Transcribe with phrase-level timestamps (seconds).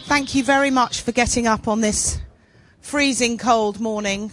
[0.05, 2.21] Thank you very much for getting up on this
[2.79, 4.31] freezing cold morning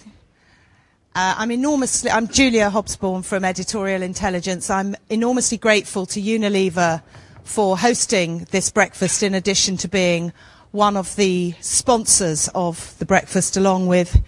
[1.17, 4.69] uh, I'm enormously, I'm Julia Hobsbawm from Editorial Intelligence.
[4.69, 7.03] I'm enormously grateful to Unilever
[7.43, 10.35] for hosting this breakfast in addition to being
[10.73, 14.21] one of the sponsors of the breakfast along with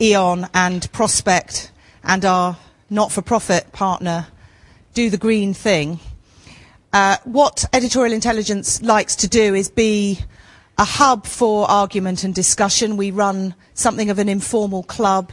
[0.00, 1.72] E.ON and Prospect
[2.04, 2.56] and our
[2.88, 4.28] not-for-profit partner
[4.94, 5.98] Do the Green Thing.
[6.92, 10.20] Uh, what Editorial Intelligence likes to do is be
[10.78, 12.96] a hub for argument and discussion.
[12.96, 15.32] We run something of an informal club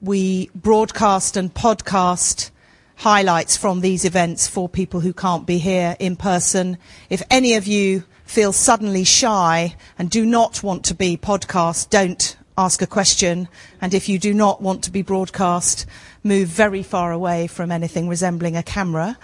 [0.00, 2.50] we broadcast and podcast
[2.96, 6.78] highlights from these events for people who can't be here in person.
[7.10, 12.36] If any of you feel suddenly shy and do not want to be podcast, don't
[12.56, 13.48] ask a question.
[13.80, 15.86] And if you do not want to be broadcast,
[16.22, 19.18] move very far away from anything resembling a camera.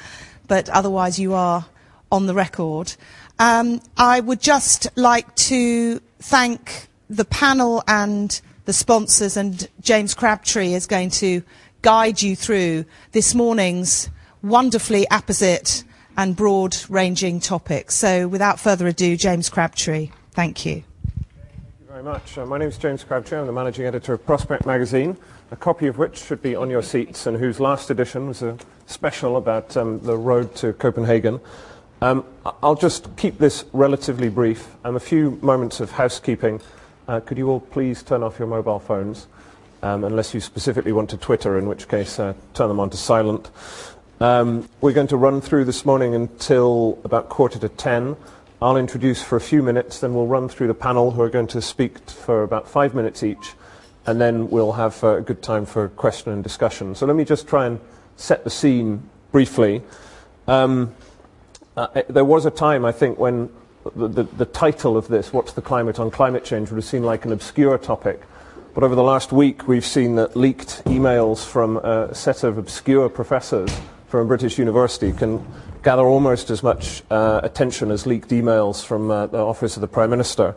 [0.48, 1.66] But otherwise, you are
[2.10, 2.94] on the record.
[3.38, 10.74] Um, I would just like to thank the panel and the sponsors, and James Crabtree
[10.74, 11.42] is going to
[11.82, 14.10] guide you through this morning's
[14.42, 15.84] wonderfully apposite
[16.16, 17.94] and broad ranging topics.
[17.94, 20.82] So, without further ado, James Crabtree, thank you.
[20.82, 22.38] Thank you very much.
[22.38, 23.38] Uh, my name is James Crabtree.
[23.38, 25.16] I'm the managing editor of Prospect magazine,
[25.50, 28.56] a copy of which should be on your seats and whose last edition was a
[28.86, 31.40] special about um, the road to Copenhagen.
[32.00, 32.24] Um,
[32.62, 36.60] I'll just keep this relatively brief and a few moments of housekeeping.
[37.06, 39.26] Uh, could you all please turn off your mobile phones,
[39.82, 42.96] um, unless you specifically want to Twitter, in which case uh, turn them on to
[42.96, 43.50] silent.
[44.20, 48.16] Um, we're going to run through this morning until about quarter to ten.
[48.62, 51.48] I'll introduce for a few minutes, then we'll run through the panel who are going
[51.48, 53.52] to speak for about five minutes each,
[54.06, 56.94] and then we'll have uh, a good time for question and discussion.
[56.94, 57.80] So let me just try and
[58.16, 59.82] set the scene briefly.
[60.48, 60.94] Um,
[61.76, 63.50] uh, there was a time, I think, when
[63.94, 67.24] the, the, title of this, What's the Climate on Climate Change, would have seemed like
[67.24, 68.22] an obscure topic.
[68.74, 73.08] But over the last week, we've seen that leaked emails from a set of obscure
[73.08, 73.70] professors
[74.08, 75.44] from a British university can
[75.82, 79.88] gather almost as much uh, attention as leaked emails from uh, the Office of the
[79.88, 80.54] Prime Minister.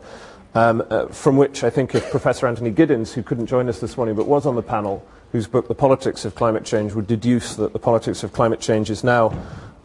[0.54, 3.96] Um, uh, from which I think if Professor Anthony Giddens, who couldn't join us this
[3.96, 7.56] morning but was on the panel, whose book The Politics of Climate Change would deduce
[7.56, 9.36] that the politics of climate change is now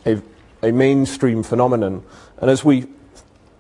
[0.06, 0.22] a,
[0.62, 2.04] a mainstream phenomenon.
[2.38, 2.88] And as we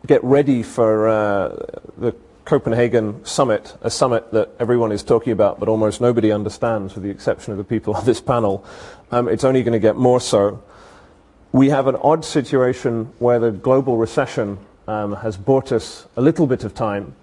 [0.05, 1.49] get ready for uh,
[1.97, 2.15] the
[2.45, 7.09] Copenhagen summit, a summit that everyone is talking about but almost nobody understands, with the
[7.09, 8.65] exception of the people on this panel.
[9.11, 10.61] Um, it's only going to get more so.
[11.51, 16.47] We have an odd situation where the global recession um, has bought us a little
[16.47, 17.15] bit of time.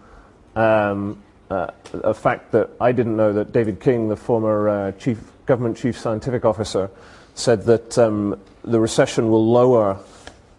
[0.56, 5.18] Um, uh, a fact that I didn't know that David King, the former uh, chief
[5.46, 6.90] government chief scientific officer,
[7.34, 9.98] said that um, the recession will lower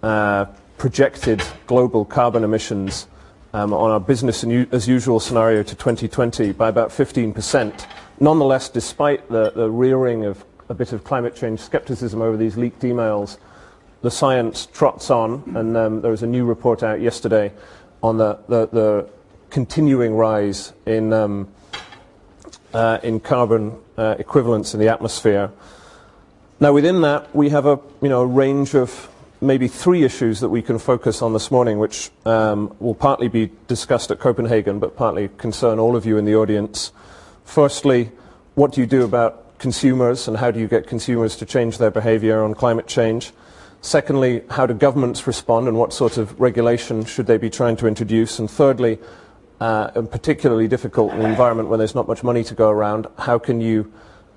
[0.03, 0.45] uh,
[0.81, 3.05] projected global carbon emissions
[3.53, 7.85] um, on our business as usual scenario to 2020 by about 15%.
[8.19, 12.81] Nonetheless, despite the, the rearing of a bit of climate change skepticism over these leaked
[12.81, 13.37] emails,
[14.01, 17.53] the science trots on, and um, there was a new report out yesterday
[18.01, 19.09] on the, the, the
[19.51, 21.47] continuing rise in, um,
[22.73, 25.51] uh, in carbon uh, equivalents in the atmosphere.
[26.59, 29.10] Now, within that, we have a you know, range of
[29.41, 33.51] maybe three issues that we can focus on this morning, which um, will partly be
[33.67, 36.91] discussed at Copenhagen, but partly concern all of you in the audience.
[37.43, 38.11] Firstly,
[38.53, 41.91] what do you do about consumers and how do you get consumers to change their
[41.91, 43.31] behavior on climate change?
[43.81, 47.87] Secondly, how do governments respond and what sort of regulation should they be trying to
[47.87, 48.37] introduce?
[48.37, 48.99] And thirdly,
[49.59, 53.07] uh, and particularly difficult in an environment where there's not much money to go around,
[53.17, 53.91] how can you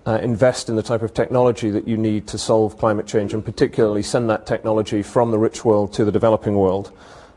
[0.07, 3.45] uh, invest in the type of technology that you need to solve climate change and
[3.45, 6.93] particularly send that technology from the rich world to the developing world?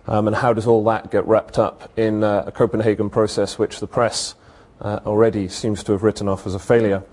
[0.07, 3.79] Um, and how does all that get wrapped up in uh, a Copenhagen process which
[3.79, 4.35] the press
[4.79, 7.03] uh, already seems to have written off as a failure?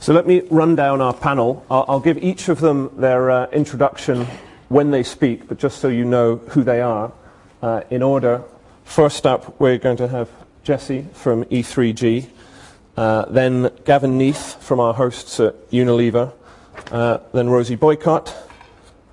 [0.00, 1.64] So let me run down our panel.
[1.70, 4.26] I'll, I'll give each of them their uh, introduction
[4.68, 7.12] when they speak, but just so you know who they are
[7.62, 8.42] uh, in order.
[8.84, 10.30] First up, we're going to have
[10.62, 12.28] Jesse from E3G.
[13.00, 16.34] Uh, then Gavin Neath from our hosts at Unilever.
[16.92, 18.36] Uh, then Rosie Boycott.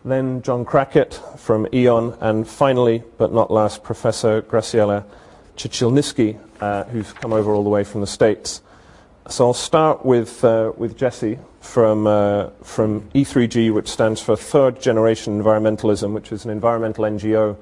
[0.03, 2.17] Then John Crackett from E.ON.
[2.19, 5.05] And finally, but not last, Professor Graciela
[5.55, 8.61] Chichilnisky, uh, who's come over all the way from the States.
[9.29, 14.81] So I'll start with, uh, with Jesse from, uh, from E3G, which stands for Third
[14.81, 17.55] Generation Environmentalism, which is an environmental NGO,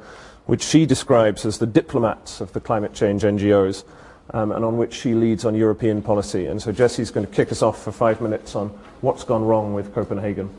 [0.48, 3.84] which she describes as the diplomats of the climate change NGOs,
[4.32, 6.48] um, and on which she leads on European policy.
[6.48, 8.70] And so Jesse's going to kick us off for five minutes on
[9.02, 10.50] what's gone wrong with Copenhagen.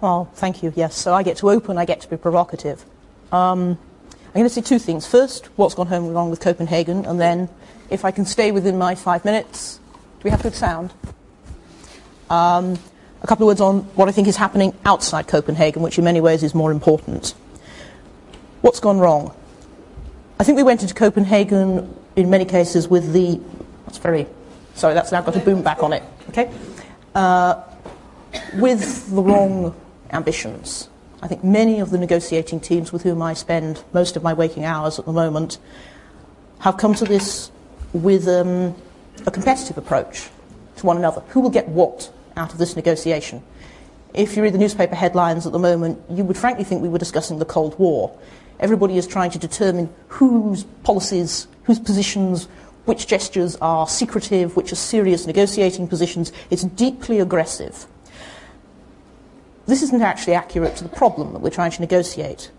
[0.00, 0.72] Well, thank you.
[0.74, 2.84] Yes, so I get to open, I get to be provocative.
[3.30, 3.78] Um,
[4.34, 5.06] I'm going to say two things.
[5.06, 7.48] First, what's gone wrong with Copenhagen, and then,
[7.90, 10.92] if I can stay within my five minutes, do we have good sound?
[12.30, 12.78] Um,
[13.22, 16.20] a couple of words on what I think is happening outside Copenhagen, which in many
[16.20, 17.34] ways is more important.
[18.62, 19.34] What's gone wrong?
[20.40, 23.40] I think we went into Copenhagen in many cases with the.
[23.86, 24.26] That's very.
[24.74, 26.02] Sorry, that's now got a boom back on it.
[26.30, 26.52] Okay?
[27.14, 27.62] Uh,
[28.54, 29.74] with the wrong
[30.10, 30.88] ambitions.
[31.22, 34.64] I think many of the negotiating teams with whom I spend most of my waking
[34.64, 35.58] hours at the moment
[36.60, 37.50] have come to this
[37.92, 38.74] with um,
[39.26, 40.30] a competitive approach
[40.76, 41.20] to one another.
[41.28, 43.42] Who will get what out of this negotiation?
[44.14, 46.98] If you read the newspaper headlines at the moment, you would frankly think we were
[46.98, 48.16] discussing the Cold War.
[48.62, 52.46] Everybody is trying to determine whose policies, whose positions,
[52.86, 56.32] which gestures are secretive, which are serious negotiating positions.
[56.48, 57.86] It's deeply aggressive.
[59.66, 62.50] This isn't actually accurate to the problem that we're trying to negotiate.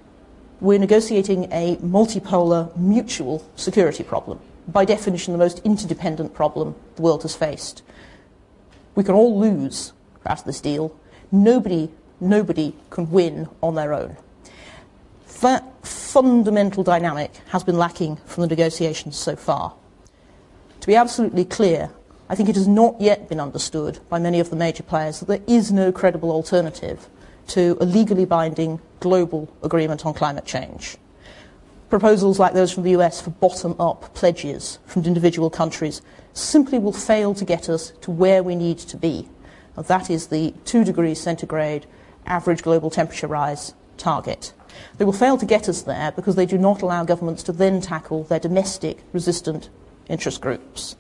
[0.62, 7.24] We're negotiating a multipolar, mutual security problem by definition, the most interdependent problem the world
[7.24, 7.82] has faced.
[8.96, 9.94] We can all lose
[10.26, 10.96] out of this deal.
[11.32, 14.18] Nobody, nobody can win on their own.
[15.44, 19.76] That fundamental dynamic has been lacking from the negotiations so far.
[20.80, 21.92] To be absolutely clear,
[22.30, 25.28] I think it has not yet been understood by many of the major players that
[25.28, 27.08] there is no credible alternative
[27.50, 30.98] to a legally binding global agreement on climate change
[31.94, 36.02] proposals like those from the US for bottom up pledges from individual countries
[36.34, 39.30] simply will fail to get us to where we need to be.
[39.76, 41.86] And that is the 2 degrees centigrade
[42.26, 44.54] average global temperature rise target.
[44.98, 47.82] They will fail to get us there because they do not allow governments to then
[47.82, 49.70] tackle their domestic resistant
[50.08, 50.96] interest groups.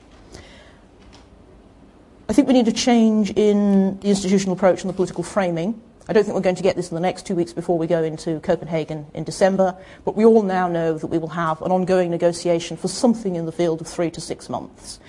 [2.29, 5.81] I think we need a change in the institutional approach and the political framing.
[6.07, 7.87] I don't think we're going to get this in the next two weeks before we
[7.87, 11.71] go into Copenhagen in December, but we all now know that we will have an
[11.71, 14.99] ongoing negotiation for something in the field of three to six months.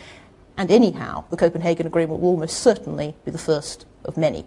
[0.56, 4.44] And anyhow, the Copenhagen Agreement will almost certainly be the first of many.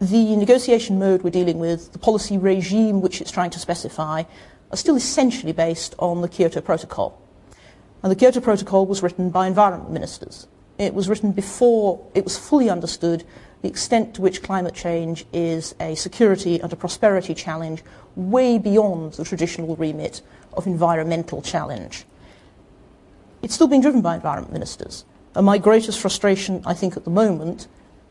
[0.00, 4.24] The negotiation mode we're dealing with, the policy regime which it's trying to specify,
[4.70, 7.18] are still essentially based on the Kyoto Protocol.
[8.02, 10.48] And the Kyoto Protocol was written by environment ministers.
[10.76, 13.24] It was written before it was fully understood
[13.62, 17.82] the extent to which climate change is a security and a prosperity challenge
[18.14, 20.20] way beyond the traditional remit
[20.52, 22.04] of environmental challenge.
[23.42, 25.06] It's still being driven by environment ministers.
[25.34, 27.66] And my greatest frustration, I think, at the moment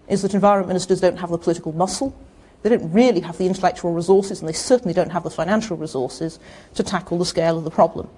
[0.07, 2.15] is that environment ministers don't have the political muscle,
[2.61, 6.39] they don't really have the intellectual resources, and they certainly don't have the financial resources
[6.73, 8.09] to tackle the scale of the problem.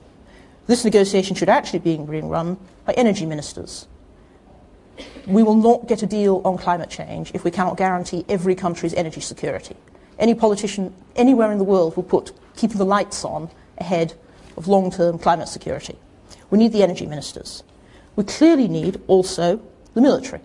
[0.68, 3.88] This negotiation should actually be being run by energy ministers
[5.25, 8.94] we will not get a deal on climate change if we cannot guarantee every country's
[8.94, 9.75] energy security.
[10.18, 14.13] Any politician anywhere in the world will put keeping the lights on ahead
[14.56, 15.95] of long term climate security.
[16.50, 17.63] We need the energy ministers.
[18.16, 19.62] We clearly need also
[19.94, 20.42] the military.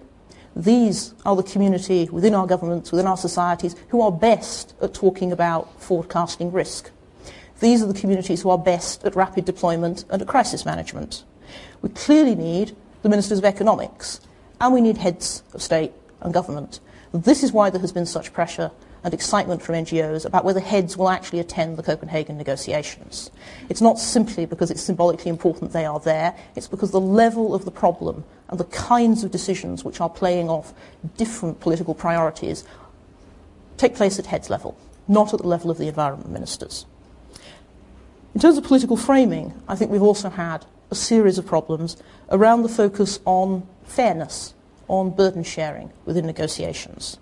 [0.55, 5.33] These are the community within our governments, within our societies, who are best at talking
[5.33, 6.91] about forecasting risk.
[7.61, 11.25] These are the communities who are best at rapid deployment and at crisis management.
[11.81, 14.21] We clearly need the ministers of economics
[14.61, 16.81] and we need heads of state and government.
[17.13, 18.71] This is why there has been such pressure
[19.05, 23.31] and excitement from NGOs about whether heads will actually attend the Copenhagen negotiations.
[23.69, 27.65] It's not simply because it's symbolically important they are there, it's because the level of
[27.65, 30.73] the problem and the kinds of decisions which are playing off
[31.17, 32.65] different political priorities
[33.77, 34.77] take place at heads level,
[35.09, 36.87] not at the level of the environment ministers.
[38.35, 41.97] In terms of political framing, I think we've also had a series of problems
[42.31, 44.55] around the focus on fairness
[44.89, 47.19] on burden sharing within negotiations.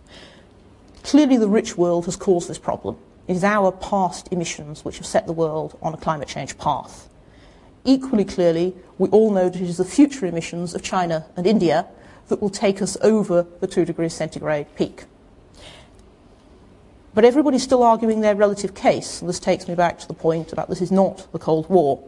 [1.02, 2.96] Clearly, the rich world has caused this problem.
[3.26, 7.08] It is our past emissions which have set the world on a climate change path.
[7.84, 11.86] Equally clearly, we all know that it is the future emissions of China and India
[12.28, 15.04] that will take us over the 2 degrees centigrade peak.
[17.14, 20.52] But everybody's still arguing their relative case, and this takes me back to the point
[20.52, 22.02] about this is not the Cold War.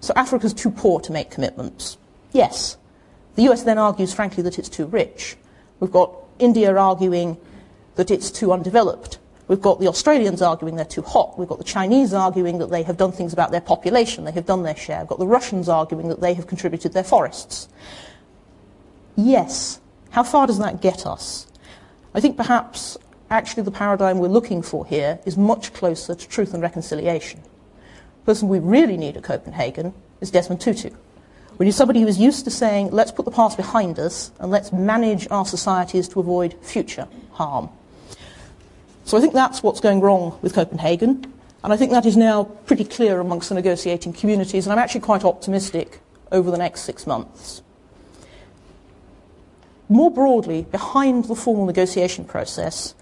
[0.00, 1.96] So Africa's too poor to make commitments.
[2.32, 2.76] Yes,
[3.36, 5.36] the US then argues, frankly, that it's too rich.
[5.78, 7.36] We've got India arguing
[7.96, 9.18] that it's too undeveloped.
[9.48, 11.38] We've got the Australians arguing they're too hot.
[11.38, 14.24] We've got the Chinese arguing that they have done things about their population.
[14.24, 15.00] They have done their share.
[15.00, 17.68] We've got the Russians arguing that they have contributed their forests.
[19.16, 19.80] Yes.
[20.10, 21.46] How far does that get us?
[22.14, 22.96] I think perhaps
[23.30, 27.40] actually the paradigm we're looking for here is much closer to truth and reconciliation.
[27.42, 30.90] The person we really need at Copenhagen is Desmond Tutu.
[31.58, 34.50] We need somebody who is used to saying, let's put the past behind us and
[34.50, 37.70] let's manage our societies to avoid future harm.
[39.06, 41.32] So I think that's what's going wrong with Copenhagen,
[41.62, 45.02] and I think that is now pretty clear amongst the negotiating communities, and I'm actually
[45.02, 46.00] quite optimistic
[46.32, 47.62] over the next six months.
[49.88, 52.96] More broadly, behind the formal negotiation process,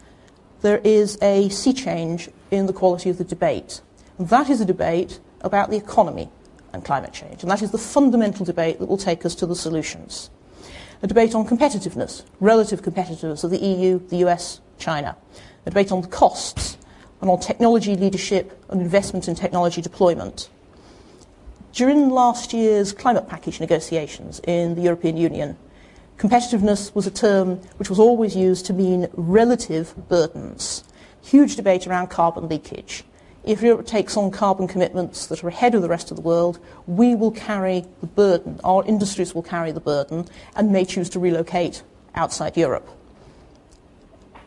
[0.60, 3.80] there is a sea change in the quality of the debate.
[4.18, 6.28] And that is a debate about the economy
[6.74, 9.56] and climate change, and that is the fundamental debate that will take us to the
[9.56, 10.28] solutions.
[11.02, 15.16] A debate on competitiveness, relative competitiveness of the EU, the US, China
[15.66, 16.76] a debate on costs
[17.20, 20.48] and on technology leadership and investment in technology deployment.
[21.72, 25.56] During last year's climate package negotiations in the European Union,
[26.18, 30.84] competitiveness was a term which was always used to mean relative burdens.
[31.22, 33.04] Huge debate around carbon leakage.
[33.42, 36.58] If Europe takes on carbon commitments that are ahead of the rest of the world,
[36.86, 41.18] we will carry the burden, our industries will carry the burden, and may choose to
[41.18, 41.82] relocate
[42.14, 42.88] outside Europe.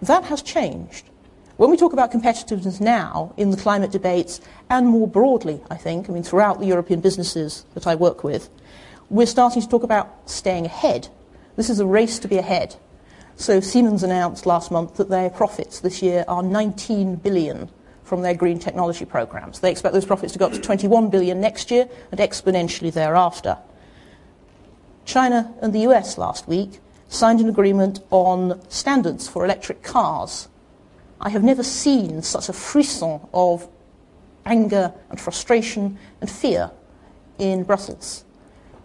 [0.01, 1.06] That has changed.
[1.57, 6.07] When we talk about competitiveness now in the climate debates, and more broadly, I think,
[6.07, 8.49] I mean, throughout the European businesses that I work with,
[9.09, 11.07] we're starting to talk about staying ahead.
[11.55, 12.75] This is a race to be ahead.
[13.37, 17.71] So Siemens announced last month that their profits this year are 19 billion
[18.03, 19.59] from their green technology programs.
[19.59, 23.57] They expect those profits to go up to 21 billion next year and exponentially thereafter.
[25.05, 30.49] China and the US last week signed an agreement on standards for electric cars.
[31.19, 33.67] I have never seen such a frisson of
[34.45, 36.71] anger and frustration and fear
[37.39, 38.23] in Brussels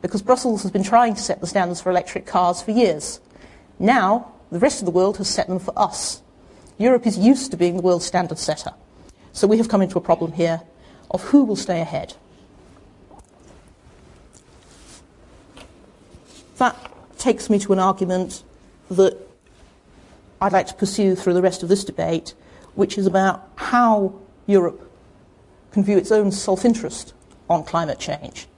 [0.03, 3.21] because Brussels has been trying to set the standards for electric cars for years.
[3.79, 6.21] Now, the rest of the world has set them for us.
[6.77, 8.75] Europe is used to being the world standard setter.
[9.33, 10.63] So we have come into a problem here
[11.11, 12.15] of who will stay ahead.
[16.59, 16.77] That
[17.19, 18.43] takes me to an argument
[18.91, 19.17] that
[20.43, 22.35] I'd like to pursue through the rest of this debate,
[22.75, 24.13] which is about how
[24.47, 24.91] Europe
[25.71, 27.15] can view its own self interest
[27.49, 28.49] on climate change.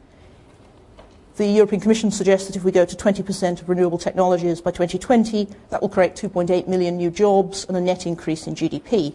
[1.37, 5.47] The European Commission suggests that if we go to 20% of renewable technologies by 2020,
[5.69, 9.15] that will create 2.8 million new jobs and a net increase in GDP.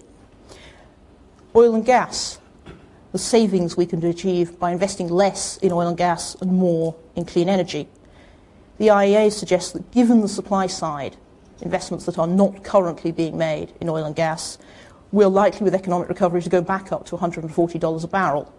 [1.56, 2.38] Oil and gas,
[3.14, 7.26] the savings we can achieve by investing less in oil and gas and more in
[7.26, 7.88] clean energy.
[8.78, 11.18] The IEA suggests that given the supply side,
[11.62, 14.58] investments that are not currently being made in oil and gas,
[15.12, 18.54] we're likely with economic recovery to go back up to $140 a barrel.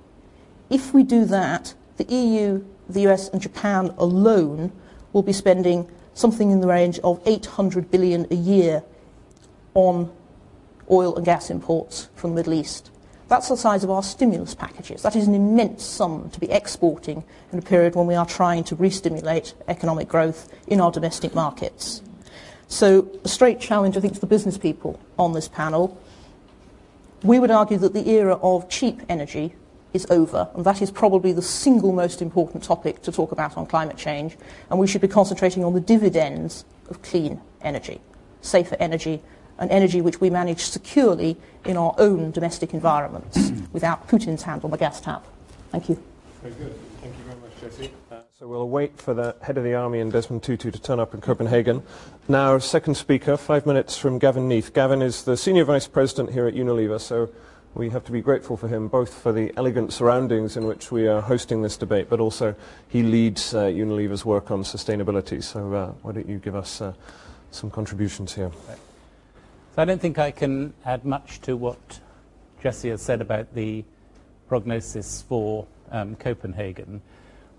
[0.68, 4.72] If we do that, the EU, the US and Japan alone
[5.12, 8.82] will be spending something in the range of 800 billion a year
[9.74, 10.12] on
[10.90, 12.90] oil and gas imports from the Middle East.
[13.28, 15.02] That's the size of our stimulus packages.
[15.02, 18.64] That is an immense sum to be exporting in a period when we are trying
[18.64, 22.02] to re-stimulate economic growth in our domestic markets.
[22.70, 26.00] So a straight challenge, I think, to the business people on this panel.
[27.22, 29.54] We would argue that the era of cheap energy
[29.92, 33.66] is over, and that is probably the single most important topic to talk about on
[33.66, 34.36] climate change,
[34.70, 38.00] and we should be concentrating on the dividends of clean energy,
[38.40, 39.20] safer energy,
[39.58, 44.70] an energy which we manage securely in our own domestic environments without Putin's hand on
[44.70, 45.26] the gas tap.
[45.72, 46.00] Thank you.
[46.40, 46.74] Very good.
[47.00, 47.90] Thank you very much, Jessie.
[48.40, 51.12] So we'll wait for the head of the army and Desmond Tutu to turn up
[51.12, 51.82] in Copenhagen.
[52.26, 54.72] Now, second speaker, five minutes from Gavin Neath.
[54.72, 57.28] Gavin is the senior vice president here at Unilever, so
[57.74, 61.06] we have to be grateful for him both for the elegant surroundings in which we
[61.06, 62.54] are hosting this debate, but also
[62.88, 65.44] he leads uh, Unilever's work on sustainability.
[65.44, 66.94] So uh, why don't you give us uh,
[67.50, 68.50] some contributions here?
[69.74, 72.00] So I don't think I can add much to what
[72.62, 73.84] Jesse has said about the
[74.48, 77.02] prognosis for um, Copenhagen.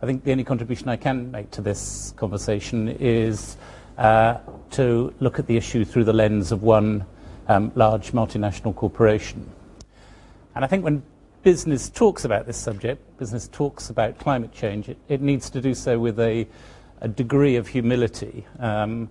[0.03, 3.55] I think the only contribution I can make to this conversation is
[3.99, 4.39] uh,
[4.71, 7.05] to look at the issue through the lens of one
[7.47, 9.47] um, large multinational corporation.
[10.55, 11.03] And I think when
[11.43, 15.75] business talks about this subject, business talks about climate change, it, it needs to do
[15.75, 16.47] so with a,
[17.01, 18.47] a degree of humility.
[18.57, 19.07] Um,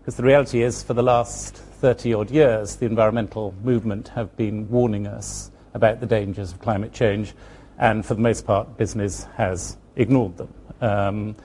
[0.00, 4.68] because the reality is, for the last 30 odd years, the environmental movement have been
[4.68, 7.32] warning us about the dangers of climate change,
[7.78, 10.54] and for the most part, business has ignored them.
[10.80, 11.36] Um,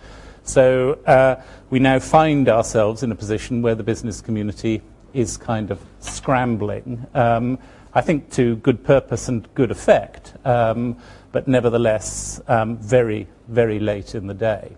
[0.43, 4.81] so uh, we now find ourselves in a position where the business community
[5.13, 7.59] is kind of scrambling um,
[7.93, 10.97] I think to good purpose and good effect, um,
[11.31, 14.75] but nevertheless um, very, very late in the day.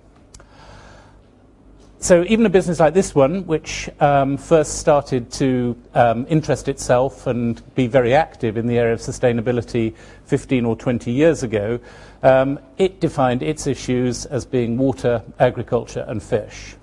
[2.00, 7.28] So even a business like this one, which um, first started to um, interest itself
[7.28, 9.94] and be very active in the area of sustainability
[10.26, 11.80] 15 or 20 years ago,
[12.24, 16.76] um, it defined its issues as being water, agriculture, and fish.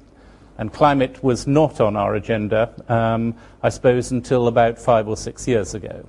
[0.58, 5.46] And climate was not on our agenda, um, I suppose, until about five or six
[5.46, 6.04] years ago.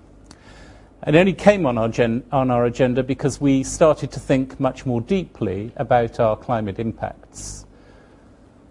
[1.05, 4.85] It only came on our, gen- on our agenda because we started to think much
[4.85, 7.65] more deeply about our climate impacts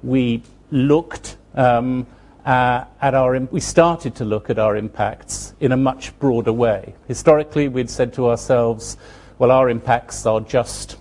[0.02, 2.06] we looked um,
[2.44, 6.94] uh, at our, we started to look at our impacts in a much broader way.
[7.06, 8.96] Historically, we'd said to ourselves,
[9.38, 10.96] well, our impacts are just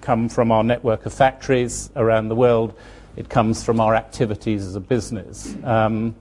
[0.00, 2.74] come from our network of factories around the world.
[3.14, 5.54] It comes from our activities as a business.
[5.62, 6.16] Um,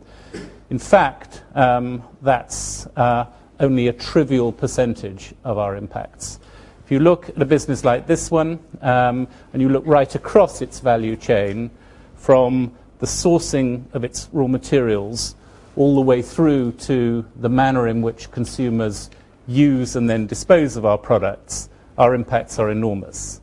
[0.70, 3.26] in fact, um, that's uh,
[3.60, 6.40] only a trivial percentage of our impacts.
[6.86, 10.62] If you look at a business like this one, um, and you look right across
[10.62, 11.72] its value chain,
[12.18, 15.36] from the sourcing of its raw materials
[15.76, 19.10] all the way through to the manner in which consumers
[19.48, 23.42] use and then dispose of our products, our impacts are enormous.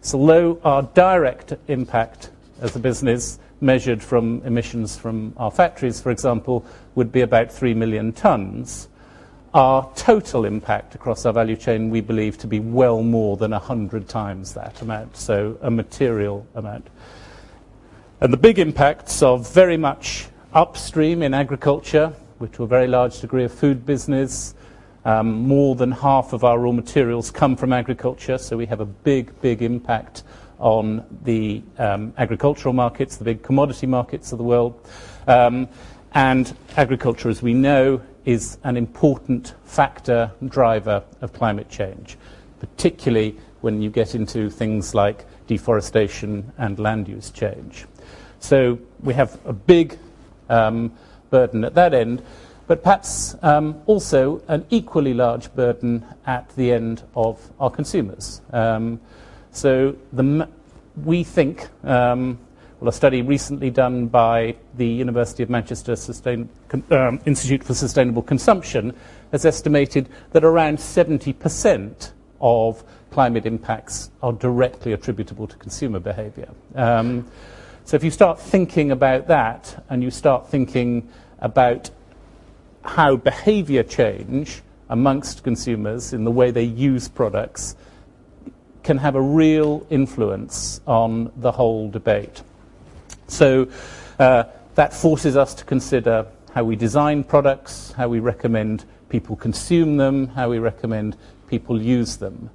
[0.00, 2.30] So, although our direct impact
[2.60, 7.74] as a business, measured from emissions from our factories, for example, would be about 3
[7.74, 8.88] million tonnes,
[9.54, 14.08] our total impact across our value chain we believe to be well more than 100
[14.08, 16.88] times that amount, so a material amount.
[18.20, 23.20] And the big impacts are very much upstream in agriculture, which to a very large
[23.20, 24.54] degree of food business.
[25.04, 28.86] Um, more than half of our raw materials come from agriculture, so we have a
[28.86, 30.22] big, big impact
[30.58, 34.88] on the um, agricultural markets, the big commodity markets of the world.
[35.26, 35.68] Um,
[36.14, 42.16] and agriculture, as we know, is an important factor, driver of climate change,
[42.60, 47.86] particularly when you get into things like deforestation and land use change.
[48.38, 49.98] So we have a big
[50.48, 50.92] um,
[51.30, 52.22] burden at that end,
[52.72, 58.40] but perhaps um, also an equally large burden at the end of our consumers.
[58.50, 58.98] Um,
[59.50, 60.48] so the,
[61.04, 62.38] we think, um,
[62.80, 66.48] well, a study recently done by the University of Manchester Sustain,
[66.90, 68.96] um, Institute for Sustainable Consumption
[69.32, 76.48] has estimated that around 70% of climate impacts are directly attributable to consumer behaviour.
[76.74, 77.30] Um,
[77.84, 81.90] so if you start thinking about that and you start thinking about
[82.84, 87.76] how behavior change amongst consumers in the way they use products
[88.82, 92.42] can have a real influence on the whole debate.
[93.28, 93.68] So
[94.18, 99.96] uh, that forces us to consider how we design products, how we recommend people consume
[99.96, 101.16] them, how we recommend
[101.48, 102.50] people use them.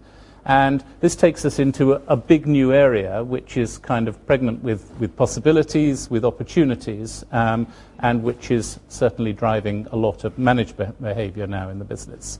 [0.48, 4.64] And this takes us into a, a, big new area, which is kind of pregnant
[4.64, 7.68] with, with possibilities, with opportunities, um,
[8.00, 12.40] and which is certainly driving a lot of managed behavior now in the business.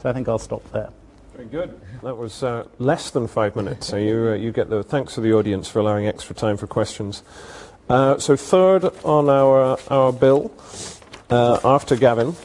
[0.00, 0.90] So I think I'll stop there.
[1.34, 1.80] Very good.
[2.04, 3.88] That was uh, less than five minutes.
[3.88, 6.68] So you, uh, you get the thanks to the audience for allowing extra time for
[6.68, 7.24] questions.
[7.88, 10.52] Uh, so third on our, our bill,
[11.28, 12.36] uh, after Gavin,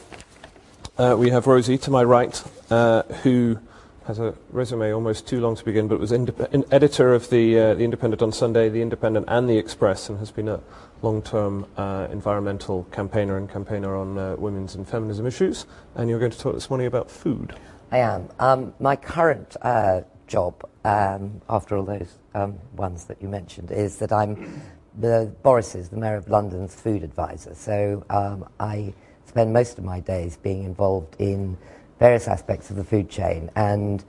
[0.98, 3.58] uh, we have Rosie to my right, uh, who
[4.06, 7.74] has a resume almost too long to begin, but was indep- editor of the, uh,
[7.74, 10.60] the Independent on Sunday, the Independent and the Express, and has been a
[11.02, 15.66] long-term uh, environmental campaigner and campaigner on uh, women's and feminism issues.
[15.94, 17.54] And you're going to talk this morning about food.
[17.90, 18.28] I am.
[18.38, 23.98] Um, my current uh, job, um, after all those um, ones that you mentioned, is
[23.98, 24.62] that I'm
[24.98, 27.54] the Boris is the Mayor of London's food advisor.
[27.54, 28.92] So um, I
[29.26, 31.56] spend most of my days being involved in
[32.02, 34.04] various aspects of the food chain and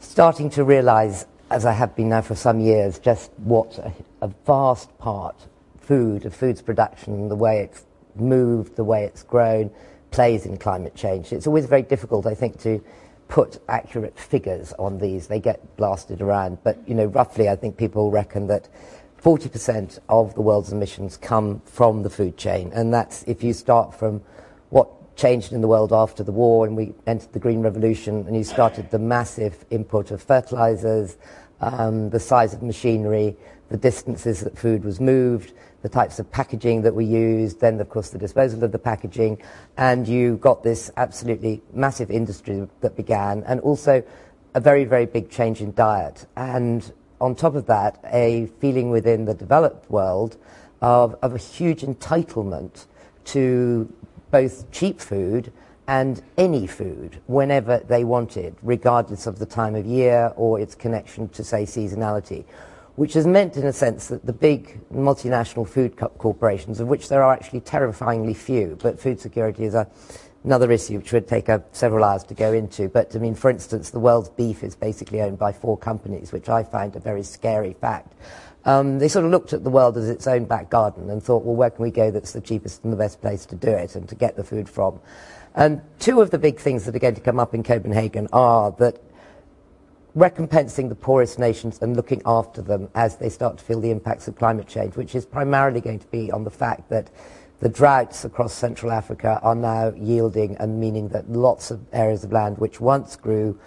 [0.00, 4.26] starting to realize, as I have been now for some years, just what a, a
[4.44, 5.36] vast part
[5.78, 7.84] food, of food's production, the way it's
[8.16, 9.70] moved, the way it's grown,
[10.10, 11.32] plays in climate change.
[11.32, 12.82] It's always very difficult, I think, to
[13.28, 15.28] put accurate figures on these.
[15.28, 18.68] They get blasted around, but you know, roughly, I think people reckon that
[19.22, 23.94] 40% of the world's emissions come from the food chain, and that's if you start
[23.94, 24.20] from
[25.16, 28.44] changed in the world after the war and we entered the Green Revolution and you
[28.44, 31.16] started the massive input of fertilizers,
[31.60, 33.36] um, the size of machinery,
[33.68, 37.88] the distances that food was moved, the types of packaging that we used, then of
[37.88, 39.40] course the disposal of the packaging,
[39.76, 44.02] and you got this absolutely massive industry that began, and also
[44.54, 46.26] a very, very big change in diet.
[46.36, 50.36] And on top of that, a feeling within the developed world
[50.80, 52.86] of, of a huge entitlement
[53.24, 53.92] to
[54.34, 55.52] both cheap food
[55.86, 61.28] and any food whenever they wanted, regardless of the time of year or its connection
[61.28, 62.44] to, say, seasonality.
[62.96, 67.08] Which has meant, in a sense, that the big multinational food co- corporations, of which
[67.08, 69.86] there are actually terrifyingly few, but food security is a,
[70.42, 72.88] another issue which would take uh, several hours to go into.
[72.88, 76.48] But, I mean, for instance, the world's beef is basically owned by four companies, which
[76.48, 78.14] I find a very scary fact.
[78.66, 81.44] Um, they sort of looked at the world as its own back garden and thought,
[81.44, 83.94] well, where can we go that's the cheapest and the best place to do it
[83.94, 85.00] and to get the food from?
[85.54, 88.70] And two of the big things that are going to come up in Copenhagen are
[88.78, 89.02] that
[90.16, 94.28] recompensing the poorest nations and looking after them as they start to feel the impacts
[94.28, 97.10] of climate change, which is primarily going to be on the fact that
[97.60, 102.32] the droughts across Central Africa are now yielding and meaning that lots of areas of
[102.32, 103.58] land which once grew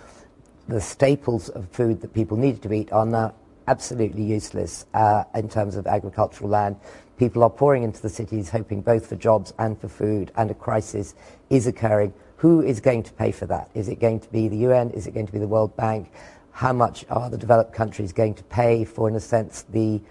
[0.67, 3.33] the staples of food that people needed to eat are now
[3.67, 6.77] absolutely useless uh, in terms of agricultural land.
[7.17, 10.53] People are pouring into the cities hoping both for jobs and for food, and a
[10.53, 11.15] crisis
[11.49, 12.13] is occurring.
[12.37, 13.69] Who is going to pay for that?
[13.73, 14.91] Is it going to be the UN?
[14.91, 16.11] Is it going to be the World Bank?
[16.51, 20.01] How much are the developed countries going to pay for, in a sense, the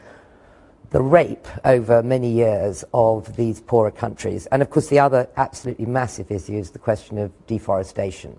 [0.90, 4.47] the rape over many years of these poorer countries.
[4.47, 8.38] And of course, the other absolutely massive issue is the question of deforestation.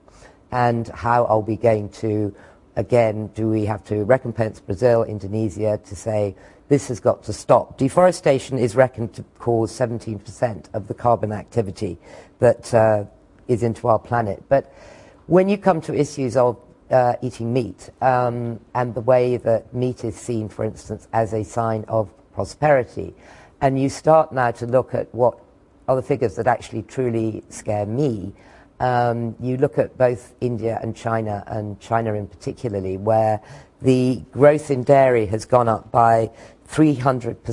[0.52, 2.34] And how are we going to,
[2.78, 6.36] again, do we have to recompense Brazil, Indonesia to say
[6.70, 7.78] this has got to stop?
[7.78, 11.98] Deforestation is reckoned to cause 17% of the carbon activity
[12.40, 13.04] that uh,
[13.50, 14.44] is into our planet.
[14.48, 14.74] But
[15.26, 16.58] when you come to issues of
[16.90, 21.44] uh, eating meat um, and the way that meat is seen, for instance, as a
[21.44, 23.13] sign of prosperity.
[23.60, 25.40] And you start now to look at what
[25.88, 28.34] are the figures that actually truly scare me.
[28.80, 33.42] Um, you look at both India and China, and China in particularly, where
[33.82, 36.32] the growth in dairy has gone up by
[36.70, 37.46] 300%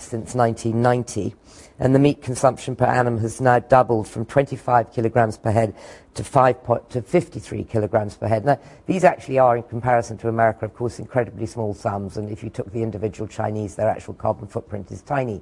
[0.00, 1.34] since 1990
[1.80, 5.74] and the meat consumption per annum has now doubled from 25 kilograms per head
[6.14, 8.44] to, 5 po- to 53 kilograms per head.
[8.44, 12.44] Now, these actually are, in comparison to America, of course, incredibly small sums, and if
[12.44, 15.40] you took the individual Chinese, their actual carbon footprint is tiny.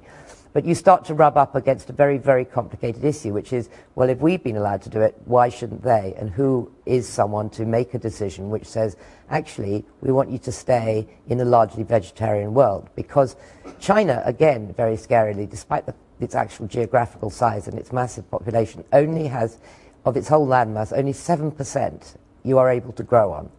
[0.51, 4.09] But you start to rub up against a very, very complicated issue, which is, well,
[4.09, 6.15] if we've been allowed to do it, why shouldn't they?
[6.17, 8.97] And who is someone to make a decision which says,
[9.29, 12.89] actually, we want you to stay in a largely vegetarian world?
[12.95, 13.35] Because
[13.79, 19.27] China, again, very scarily, despite the, its actual geographical size and its massive population, only
[19.27, 19.59] has,
[20.03, 23.51] of its whole landmass, only 7% you are able to grow on.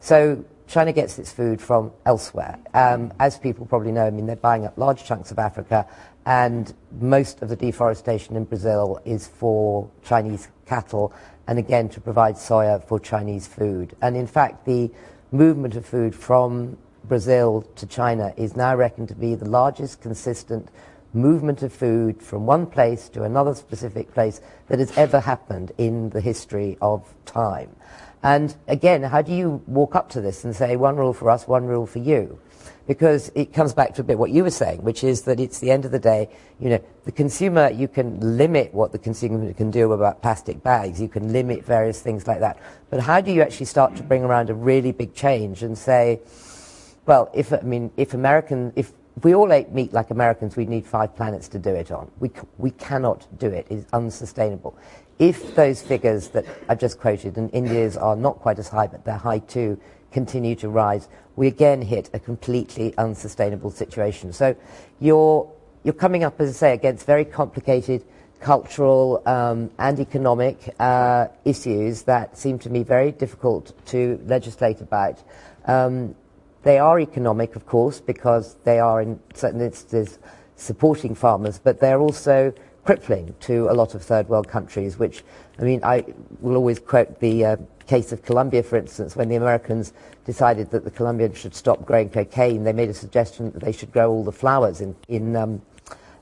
[0.00, 2.58] So China gets its food from elsewhere.
[2.74, 5.86] Um, as people probably know, I mean, they're buying up large chunks of Africa,
[6.28, 11.10] and most of the deforestation in Brazil is for Chinese cattle,
[11.46, 13.96] and again to provide soya for Chinese food.
[14.02, 14.90] And in fact, the
[15.32, 20.68] movement of food from Brazil to China is now reckoned to be the largest consistent
[21.14, 26.10] movement of food from one place to another specific place that has ever happened in
[26.10, 27.74] the history of time.
[28.22, 31.48] And again, how do you walk up to this and say one rule for us,
[31.48, 32.38] one rule for you?
[32.88, 35.60] Because it comes back to a bit what you were saying, which is that it's
[35.60, 39.52] the end of the day, you know, the consumer, you can limit what the consumer
[39.52, 42.58] can do about plastic bags, you can limit various things like that.
[42.90, 46.20] But how do you actually start to bring around a really big change and say,
[47.06, 50.68] well, if, I mean, if American, if if we all ate meat like Americans, we'd
[50.68, 52.08] need five planets to do it on.
[52.20, 53.66] We, we cannot do it.
[53.68, 54.78] It's unsustainable.
[55.18, 59.04] If those figures that I've just quoted, and India's are not quite as high, but
[59.04, 59.80] they're high too,
[60.12, 64.32] continue to rise, we again hit a completely unsustainable situation.
[64.32, 64.56] So
[64.98, 65.48] you're,
[65.84, 68.04] you're coming up, as I say, against very complicated
[68.40, 75.22] cultural um, and economic uh, issues that seem to me very difficult to legislate about.
[75.66, 76.16] Um,
[76.64, 80.18] they are economic, of course, because they are in certain instances
[80.56, 82.52] supporting farmers, but they're also
[82.84, 85.22] crippling to a lot of third world countries, which,
[85.58, 86.04] I mean, I
[86.40, 89.92] will always quote the uh, case of Colombia, for instance, when the Americans
[90.24, 93.92] decided that the Colombians should stop growing cocaine, they made a suggestion that they should
[93.92, 95.62] grow all the flowers in, in um,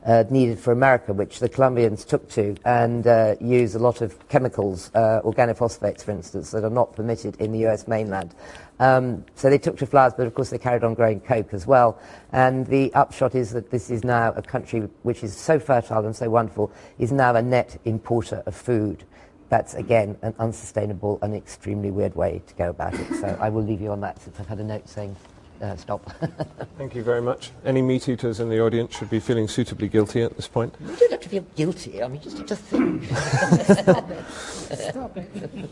[0.06, 4.28] uh, needed for America, which the Colombians took to and uh, use a lot of
[4.28, 8.34] chemicals, uh, organophosphates, for instance, that are not permitted in the US mainland.
[8.78, 11.66] Um, so they took to flowers, but of course they carried on growing coke as
[11.66, 11.98] well.
[12.32, 16.14] And the upshot is that this is now a country which is so fertile and
[16.14, 19.04] so wonderful, is now a net importer of food.
[19.48, 23.06] That's again an unsustainable and extremely weird way to go about it.
[23.20, 25.14] So I will leave you on that since I've had a note saying
[25.62, 26.10] uh, stop.
[26.78, 27.52] Thank you very much.
[27.64, 30.74] Any meat eaters in the audience should be feeling suitably guilty at this point.
[30.80, 32.02] you don't have to feel guilty.
[32.02, 33.04] I mean, just have to think.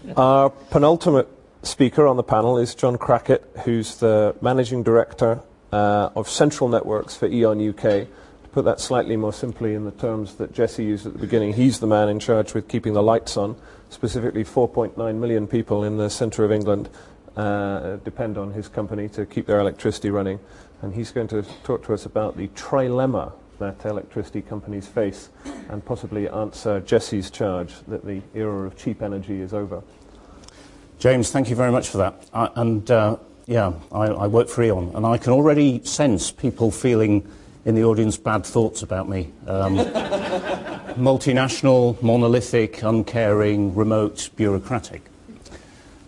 [0.16, 1.28] Our penultimate
[1.66, 5.40] speaker on the panel is John Crackett, who's the managing director
[5.72, 8.08] uh, of Central Networks for E.ON UK, To
[8.52, 11.80] put that slightly more simply in the terms that Jesse used at the beginning, he's
[11.80, 13.56] the man in charge with keeping the lights on.
[13.90, 16.88] Specifically, 4.9 million people in the centre of England
[17.36, 20.40] uh, depend on his company to keep their electricity running.
[20.82, 25.30] And he's going to talk to us about the trilemma that electricity companies face
[25.68, 29.82] and possibly answer Jesse's charge that the era of cheap energy is over.
[30.98, 32.28] James, thank you very much for that.
[32.32, 36.70] I, and uh, yeah, I, I, work for E.ON, and I can already sense people
[36.70, 37.28] feeling
[37.64, 39.32] in the audience bad thoughts about me.
[39.46, 39.76] Um,
[40.96, 45.02] multinational, monolithic, uncaring, remote, bureaucratic.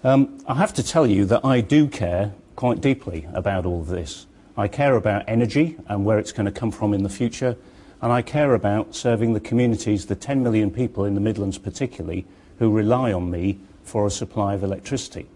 [0.04, 3.88] Um, I have to tell you that I do care quite deeply about all of
[3.88, 4.26] this.
[4.56, 7.56] I care about energy and where it's going to come from in the future,
[8.00, 12.24] and I care about serving the communities, the 10 million people in the Midlands particularly,
[12.58, 15.26] who rely on me for a supply of electricity.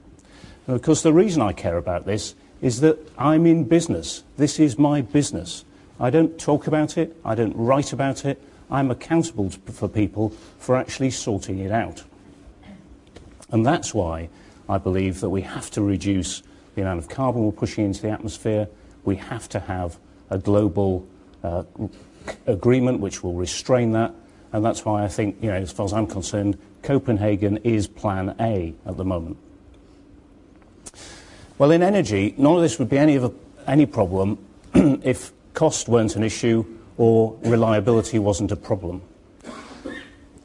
[0.67, 4.23] And of course, the reason I care about this is that I'm in business.
[4.37, 5.65] This is my business.
[5.99, 10.77] I don't talk about it, I don't write about it, I'm accountable for people for
[10.77, 12.05] actually sorting it out.
[13.51, 14.29] And that's why
[14.69, 16.43] I believe that we have to reduce
[16.75, 18.69] the amount of carbon we're pushing into the atmosphere.
[19.05, 19.99] We have to have
[20.31, 21.07] a global
[21.43, 21.65] uh,
[22.47, 24.15] agreement which will restrain that.
[24.53, 28.35] And that's why I think, you know, as far as I'm concerned, Copenhagen is plan
[28.41, 29.37] A at the moment.
[31.59, 33.31] Well, in energy, none of this would be any, a,
[33.67, 34.39] any problem
[34.75, 36.65] if cost weren't an issue
[36.97, 39.03] or reliability wasn't a problem.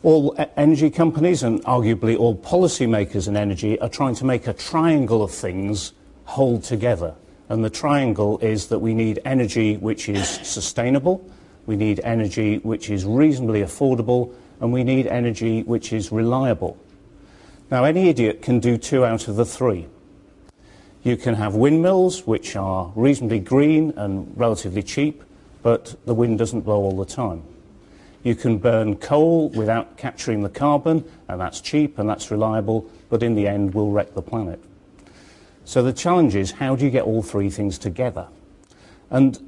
[0.04, 5.24] All energy companies and arguably all policymakers in energy are trying to make a triangle
[5.24, 5.94] of things
[6.26, 7.16] hold together.
[7.50, 11.28] And the triangle is that we need energy which is sustainable,
[11.66, 16.78] we need energy which is reasonably affordable, and we need energy which is reliable.
[17.72, 19.88] Now, any idiot can do two out of the three.
[21.04, 25.24] You can have windmills, which are reasonably green and relatively cheap,
[25.62, 27.44] but the wind doesn't blow all the time.
[28.24, 33.22] You can burn coal without capturing the carbon, and that's cheap and that's reliable, but
[33.22, 34.60] in the end will wreck the planet.
[35.64, 38.28] So the challenge is how do you get all three things together?
[39.10, 39.40] And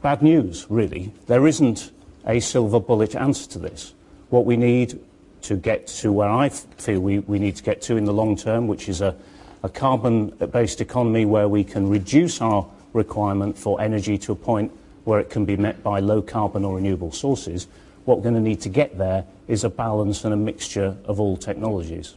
[0.00, 1.12] bad news, really.
[1.26, 1.90] There isn't
[2.26, 3.94] a silver bullet answer to this.
[4.34, 4.98] What we need
[5.42, 8.34] to get to where I feel we, we need to get to in the long
[8.36, 9.14] term, which is a
[9.62, 14.72] a carbon-based economy where we can reduce our requirement for energy to a point
[15.04, 17.68] where it can be met by low carbon or renewable sources,
[18.06, 21.20] what we're going to need to get there is a balance and a mixture of
[21.20, 22.16] all technologies.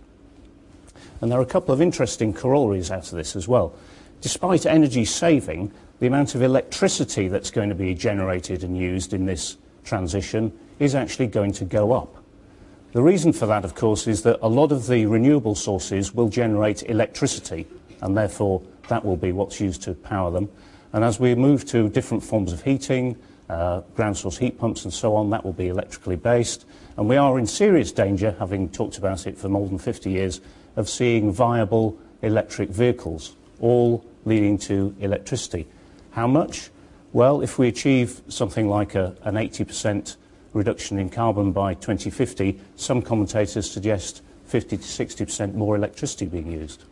[1.21, 3.75] And there are a couple of interesting corollaries out of this as well.
[4.21, 9.25] Despite energy saving, the amount of electricity that's going to be generated and used in
[9.25, 12.15] this transition is actually going to go up.
[12.93, 16.29] The reason for that, of course, is that a lot of the renewable sources will
[16.29, 17.67] generate electricity,
[18.01, 20.49] and therefore that will be what's used to power them.
[20.93, 23.17] And as we move to different forms of heating,
[23.49, 26.65] uh, ground source heat pumps and so on, that will be electrically based.
[26.95, 30.41] And we are in serious danger, having talked about it for more than 50 years,
[30.75, 35.67] of seeing viable electric vehicles, all leading to electricity.
[36.11, 36.69] How much?
[37.13, 40.15] Well, if we achieve something like a, an 80%
[40.57, 46.83] reduction in carbon by 2050, some commentators suggest 50 to 60% more electricity being used.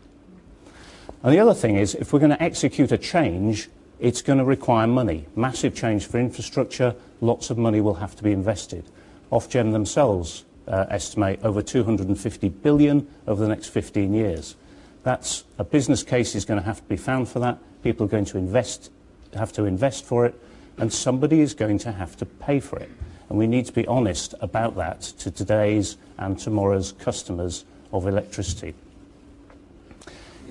[1.24, 4.46] And the other thing is, if we're going to execute a change, it's going to
[4.46, 5.26] require money.
[5.36, 8.86] Massive change for infrastructure, lots of money will have to be invested.
[9.32, 14.56] Ofgem themselves uh, estimate over 250 billion over the next 15 years.
[15.04, 17.60] That's a business case is going to have to be found for that.
[17.84, 18.92] People are going to invest,
[19.36, 20.36] have to invest for it,
[20.78, 22.90] and somebody is going to have to pay for it.
[23.30, 28.74] And we need to be honest about that to today's and tomorrow's customers of electricity.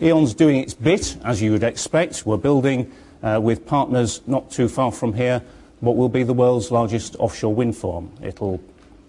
[0.02, 2.26] E.ON's doing its bit, as you would expect.
[2.26, 5.42] We're building, uh, with partners not too far from here,
[5.80, 8.10] what will be the world's largest offshore wind farm.
[8.22, 8.60] It'll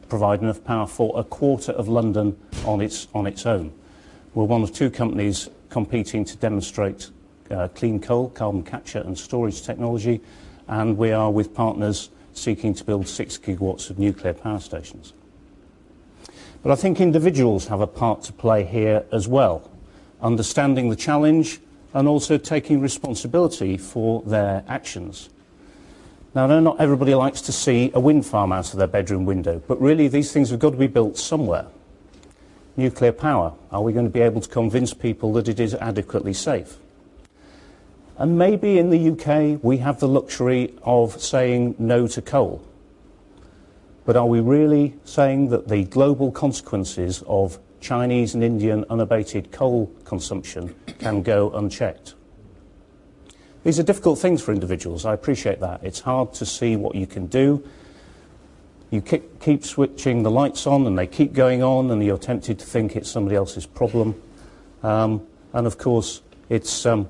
[0.10, 3.72] provide enough power for a quarter of London on its, on its own.
[4.36, 7.10] We're one of two companies competing to demonstrate
[7.50, 10.22] uh, clean coal, carbon capture and storage technology,
[10.68, 15.14] and we are with partners seeking to build six gigawatts of nuclear power stations.
[16.62, 19.70] But I think individuals have a part to play here as well,
[20.22, 21.60] understanding the challenge
[21.94, 25.30] and also taking responsibility for their actions.
[26.34, 29.26] Now, I know not everybody likes to see a wind farm out of their bedroom
[29.26, 31.68] window, but really these things have got to be built somewhere.
[32.76, 36.34] Nuclear power, are we going to be able to convince people that it is adequately
[36.34, 36.78] safe?
[38.18, 42.66] And maybe in the UK we have the luxury of saying no to coal.
[44.06, 49.92] But are we really saying that the global consequences of Chinese and Indian unabated coal
[50.06, 52.14] consumption can go unchecked?
[53.64, 55.06] These are difficult things for individuals.
[55.06, 55.84] I appreciate that.
[55.84, 57.68] It's hard to see what you can do.
[58.92, 62.66] You keep, switching the lights on and they keep going on, and you're tempted to
[62.66, 64.22] think it's somebody else's problem.
[64.84, 67.10] Um, and of course, it's, um,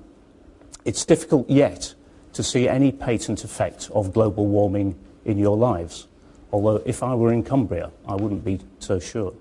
[0.86, 1.94] it's difficult yet
[2.34, 4.96] to see any patent effect of global warming
[5.26, 6.08] in your lives.
[6.52, 9.34] Although, if I were in Cumbria, I wouldn't be so sure.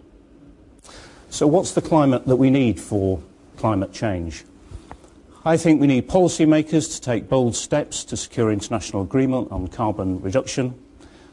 [1.29, 3.21] So, what's the climate that we need for
[3.57, 4.45] climate change?
[5.45, 10.23] I think we need policymakers to take bold steps to secure international agreement on carbon
[10.23, 10.75] reduction.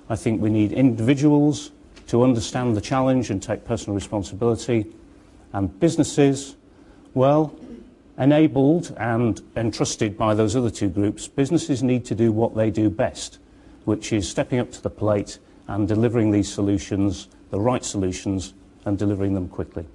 [0.09, 1.71] I think we need individuals
[2.07, 4.91] to understand the challenge and take personal responsibility.
[5.53, 6.57] And businesses,
[7.13, 7.55] well,
[8.17, 12.89] enabled and entrusted by those other two groups, businesses need to do what they do
[12.89, 13.39] best,
[13.85, 18.53] which is stepping up to the plate and delivering these solutions, the right solutions,
[18.85, 19.85] and delivering them quickly.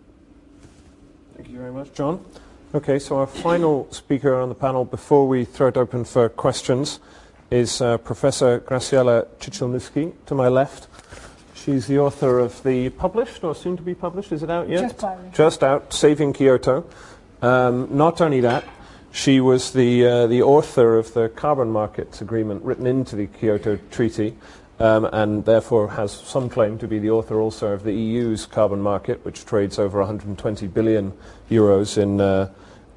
[1.37, 2.25] Thank you very much, John.
[2.75, 7.01] Okay, so our final speaker on the panel before we throw it open for questions
[7.51, 10.89] is uh, Professor Graciela Chichilnisky to my left.
[11.55, 14.83] She's the author of the published or soon to be published, is it out yet?
[14.83, 15.37] Just published.
[15.37, 16.85] Just out, Saving Kyoto.
[17.43, 18.65] Um, not only that,
[19.13, 23.79] she was the, uh, the author of the carbon markets agreement written into the Kyoto
[23.91, 24.37] Treaty
[24.79, 28.81] um, and therefore has some claim to be the author also of the EU's carbon
[28.81, 31.13] market, which trades over 120 billion
[31.51, 32.51] euros in, uh,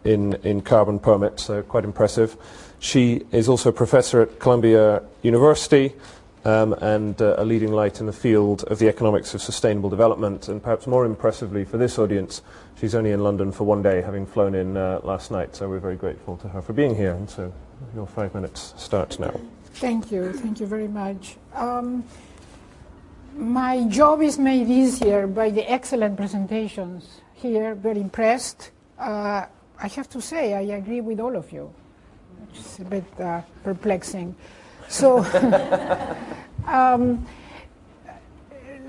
[0.03, 2.35] in, in carbon permits, so quite impressive.
[2.79, 5.93] She is also a professor at Columbia University
[6.45, 10.47] um, and uh, a leading light in the field of the economics of sustainable development.
[10.47, 12.41] And perhaps more impressively for this audience,
[12.79, 15.55] she's only in London for one day, having flown in uh, last night.
[15.55, 17.13] So we're very grateful to her for being here.
[17.13, 17.53] And so
[17.95, 19.39] your five minutes starts now.
[19.75, 20.33] Thank you.
[20.33, 21.35] Thank you very much.
[21.53, 22.03] Um,
[23.35, 27.75] my job is made easier by the excellent presentations here.
[27.75, 28.71] Very impressed.
[28.97, 29.45] Uh,
[29.81, 31.73] I have to say, I agree with all of you,
[32.41, 34.35] which is a bit uh, perplexing.
[34.89, 35.19] So,
[36.65, 37.25] um,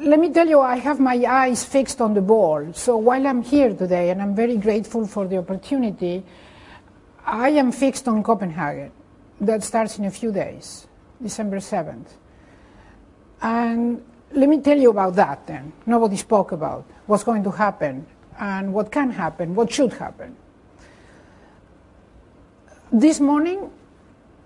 [0.00, 2.72] let me tell you, I have my eyes fixed on the ball.
[2.72, 6.24] So while I'm here today, and I'm very grateful for the opportunity,
[7.26, 8.92] I am fixed on Copenhagen.
[9.40, 10.86] That starts in a few days,
[11.22, 12.06] December 7th.
[13.42, 15.72] And let me tell you about that then.
[15.86, 18.06] Nobody spoke about what's going to happen
[18.38, 20.34] and what can happen, what should happen.
[22.90, 23.70] This morning,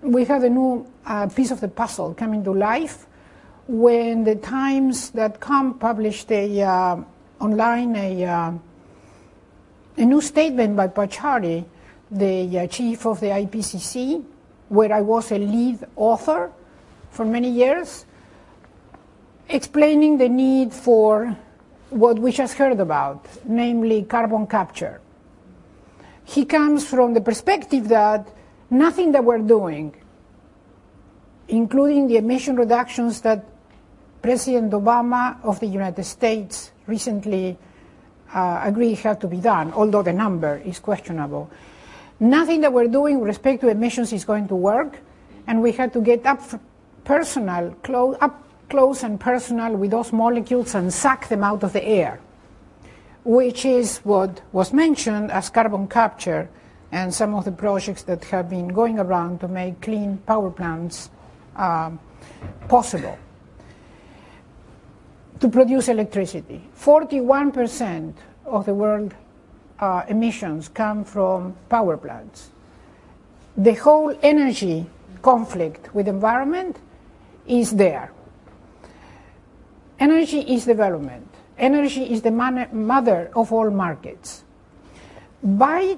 [0.01, 3.07] we had a new uh, piece of the puzzle coming to life
[3.67, 6.97] when the Times.com published a, uh,
[7.39, 8.51] online a, uh,
[9.97, 11.65] a new statement by Pachauri,
[12.11, 14.23] the uh, chief of the IPCC,
[14.69, 16.51] where I was a lead author
[17.09, 18.05] for many years,
[19.49, 21.35] explaining the need for
[21.89, 25.01] what we just heard about, namely carbon capture.
[26.23, 28.27] He comes from the perspective that
[28.69, 29.95] nothing that we're doing,
[31.47, 33.45] including the emission reductions that
[34.25, 37.55] President Obama of the United States recently
[38.33, 41.47] uh, agreed have to be done, although the number is questionable.
[42.19, 44.97] Nothing that we're doing with respect to emissions is going to work,
[45.45, 46.41] and we have to get up
[47.03, 51.85] personal, close, up close and personal with those molecules and suck them out of the
[51.85, 52.19] air,
[53.25, 56.49] which is what was mentioned as carbon capture
[56.91, 61.11] and some of the projects that have been going around to make clean power plants
[61.57, 61.99] um,
[62.67, 63.19] possible
[65.39, 66.61] to produce electricity.
[66.77, 68.13] 41%
[68.45, 69.13] of the world
[69.79, 72.49] uh, emissions come from power plants.
[73.57, 74.85] The whole energy
[75.21, 76.77] conflict with environment
[77.47, 78.11] is there.
[79.99, 81.27] Energy is development.
[81.57, 84.43] Energy is the mother of all markets.
[85.41, 85.97] By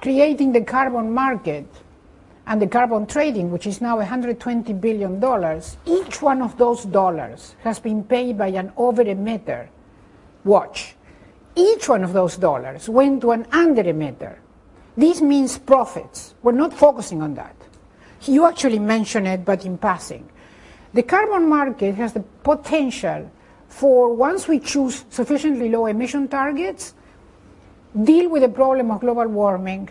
[0.00, 1.66] creating the carbon market
[2.46, 7.78] and the carbon trading, which is now $120 billion, each one of those dollars has
[7.78, 9.68] been paid by an over emitter.
[10.44, 10.94] Watch.
[11.56, 14.36] Each one of those dollars went to an under emitter.
[14.96, 16.34] This means profits.
[16.42, 17.56] We're not focusing on that.
[18.22, 20.28] You actually mentioned it, but in passing.
[20.92, 23.30] The carbon market has the potential
[23.68, 26.94] for, once we choose sufficiently low emission targets,
[28.02, 29.88] deal with the problem of global warming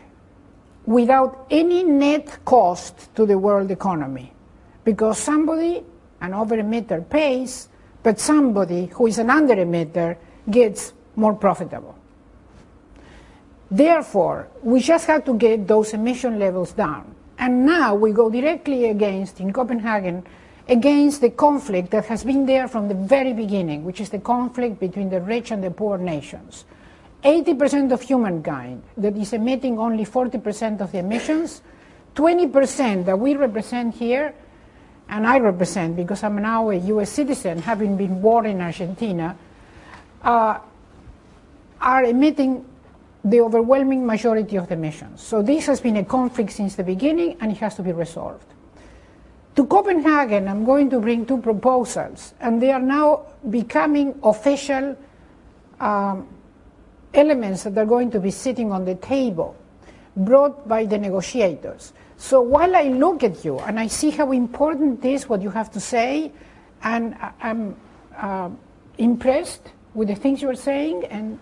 [0.85, 4.33] without any net cost to the world economy.
[4.83, 5.83] Because somebody,
[6.21, 7.69] an over emitter, pays,
[8.01, 10.17] but somebody who is an under emitter
[10.49, 11.95] gets more profitable.
[13.71, 17.15] Therefore, we just have to get those emission levels down.
[17.39, 20.25] And now we go directly against, in Copenhagen,
[20.67, 24.79] against the conflict that has been there from the very beginning, which is the conflict
[24.79, 26.65] between the rich and the poor nations.
[27.23, 31.61] 80% of humankind that is emitting only 40% of the emissions
[32.15, 34.33] 20% that we represent here,
[35.09, 39.35] and I represent because I'm now a US citizen, having been born in Argentina,
[40.21, 40.59] uh,
[41.81, 42.65] are emitting
[43.25, 45.21] the overwhelming majority of the emissions.
[45.21, 48.45] So this has been a conflict since the beginning and it has to be resolved.
[49.55, 54.97] To Copenhagen, I'm going to bring two proposals, and they are now becoming official
[55.79, 56.27] um,
[57.13, 59.55] elements that are going to be sitting on the table,
[60.15, 61.93] brought by the negotiators.
[62.17, 65.71] So while I look at you and I see how important is what you have
[65.71, 66.31] to say,
[66.83, 67.75] and I'm
[68.17, 68.49] uh,
[68.97, 71.39] impressed with the things you're saying and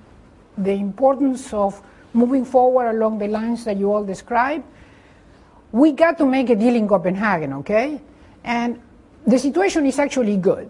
[0.58, 1.82] the importance of
[2.14, 4.66] moving forward along the lines that you all described,
[5.72, 8.02] we got to make a deal in Copenhagen, okay?
[8.44, 8.82] And
[9.26, 10.70] the situation is actually good.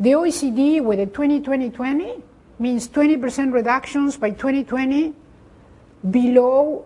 [0.00, 2.22] The OECD with the 2020-20
[2.58, 5.14] means 20% reductions by 2020
[6.10, 6.84] below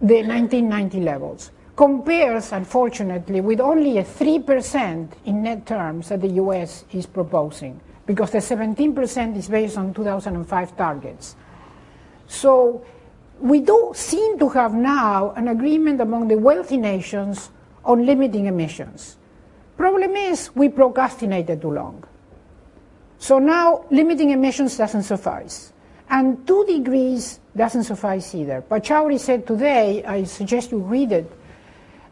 [0.00, 1.50] the 1990 levels.
[1.76, 8.30] Compares, unfortunately, with only a 3% in net terms that the US is proposing, because
[8.32, 11.36] the 17% is based on 2005 targets.
[12.26, 12.84] So
[13.40, 17.50] we do seem to have now an agreement among the wealthy nations
[17.84, 19.16] on limiting emissions.
[19.76, 22.02] Problem is, we procrastinated too long.
[23.18, 25.72] So now limiting emissions doesn't suffice.
[26.10, 28.64] And two degrees doesn't suffice either.
[28.66, 31.30] But Pachauri said today, I suggest you read it,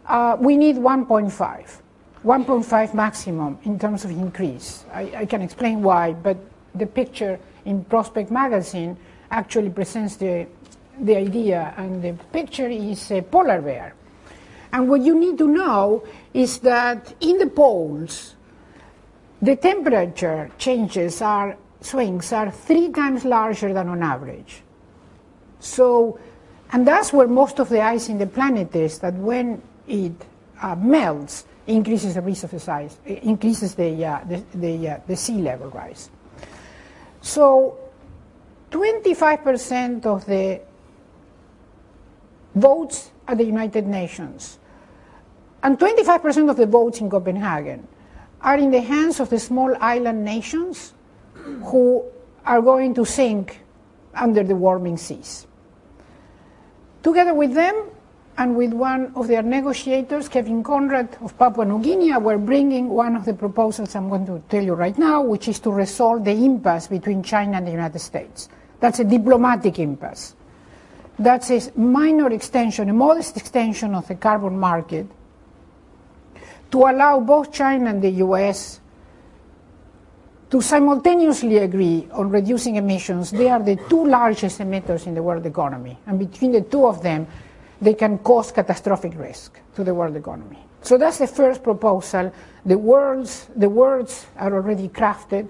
[0.07, 1.81] uh, we need 1.5.
[2.25, 4.85] 1.5 maximum in terms of increase.
[4.93, 6.37] I, I, can explain why, but
[6.75, 8.97] the picture in Prospect magazine
[9.31, 10.47] actually presents the,
[11.01, 13.95] the idea, and the picture is a polar bear.
[14.73, 16.05] And what you need to know
[16.35, 18.36] is that in the poles,
[19.43, 24.63] the temperature changes are swings are three times larger than on average.
[25.61, 26.19] So,
[26.73, 28.99] and that's where most of the ice in the planet is.
[28.99, 30.13] That when it
[30.61, 35.17] uh, melts, increases the risk of the size, increases the uh, the the, uh, the
[35.17, 36.11] sea level rise.
[37.21, 37.77] So,
[38.71, 40.61] 25% of the
[42.55, 44.59] votes at the United Nations
[45.63, 47.89] and 25% of the votes in Copenhagen
[48.47, 50.95] are in the hands of the small island nations
[51.65, 52.05] who
[52.45, 53.61] are going to sink
[54.15, 55.49] under the warming seas.
[57.03, 57.91] Together with them
[58.39, 63.17] and with one of their negotiators, Kevin Conrad of Papua New Guinea, we're bringing one
[63.17, 66.31] of the proposals I'm going to tell you right now, which is to resolve the
[66.31, 68.49] impasse between China and the United States.
[68.79, 70.37] That's a diplomatic impasse.
[71.19, 75.07] That's a minor extension, a modest extension of the carbon market
[76.71, 78.81] to allow both China and the US
[80.51, 83.31] to simultaneously agree on reducing emissions.
[83.31, 85.99] They are the two largest emitters in the world economy.
[86.07, 87.27] And between the two of them,
[87.81, 90.59] they can cause catastrophic risk to the world economy.
[90.83, 92.33] So that's the first proposal.
[92.65, 95.49] The words, the words are already crafted.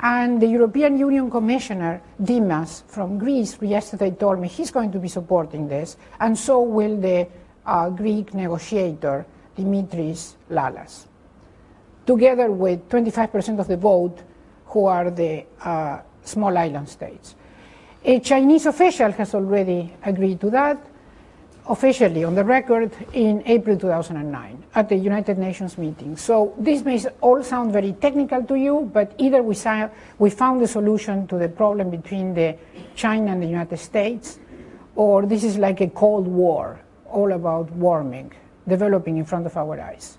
[0.00, 5.08] And the European Union Commissioner, Dimas, from Greece, yesterday told me he's going to be
[5.08, 7.26] supporting this, and so will the
[7.66, 9.26] uh, Greek negotiator,
[9.58, 11.08] Dimitris Lalas
[12.08, 14.22] together with 25% of the vote
[14.68, 17.34] who are the uh, small island states.
[18.02, 20.78] A Chinese official has already agreed to that,
[21.68, 26.16] officially on the record in April 2009 at the United Nations meeting.
[26.16, 29.54] So this may all sound very technical to you, but either we,
[30.18, 32.56] we found a solution to the problem between the
[32.94, 34.38] China and the United States,
[34.96, 38.32] or this is like a Cold War, all about warming,
[38.68, 40.18] developing in front of our eyes.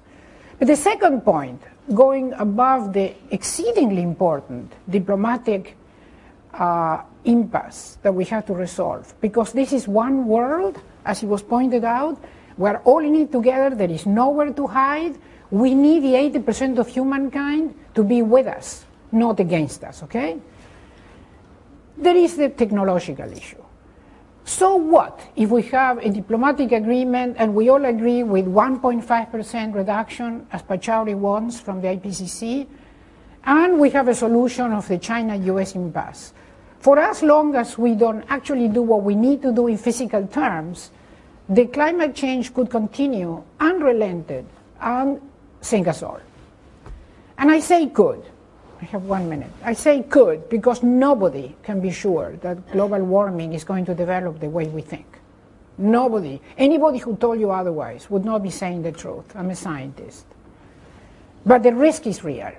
[0.57, 1.61] But the second point
[1.93, 5.77] going above the exceedingly important diplomatic
[6.53, 9.13] uh, impasse that we have to resolve.
[9.21, 12.17] Because this is one world, as it was pointed out,
[12.57, 15.17] we're all in it together, there is nowhere to hide.
[15.49, 20.37] We need the 80% of humankind to be with us, not against us, okay?
[21.97, 23.58] There is the technological issue.
[24.49, 30.47] So what if we have a diplomatic agreement and we all agree with 1.5% reduction,
[30.51, 32.65] as Pachauri wants from the IPCC,
[33.43, 36.33] and we have a solution of the China-US impasse?
[36.79, 40.25] For as long as we don't actually do what we need to do in physical
[40.25, 40.89] terms,
[41.47, 44.47] the climate change could continue unrelented
[44.81, 45.21] and
[45.61, 46.21] sink us all.
[47.37, 48.25] And I say could
[48.81, 49.51] I have one minute.
[49.63, 54.39] I say could because nobody can be sure that global warming is going to develop
[54.39, 55.19] the way we think.
[55.77, 56.41] Nobody.
[56.57, 59.35] Anybody who told you otherwise would not be saying the truth.
[59.35, 60.25] I'm a scientist.
[61.45, 62.51] But the risk is real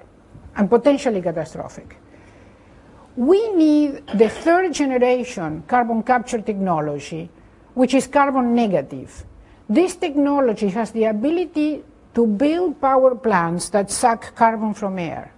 [0.57, 1.97] and potentially catastrophic.
[3.17, 7.29] We need the third generation carbon capture technology,
[7.75, 9.25] which is carbon negative.
[9.69, 15.33] This technology has the ability to build power plants that suck carbon from air.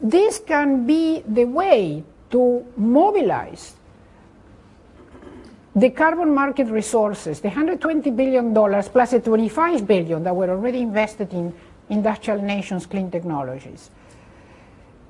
[0.00, 3.74] This can be the way to mobilize
[5.74, 11.32] the carbon market resources, the $120 billion plus the 25 billion that were already invested
[11.32, 11.52] in
[11.88, 13.90] industrial nations' clean technologies,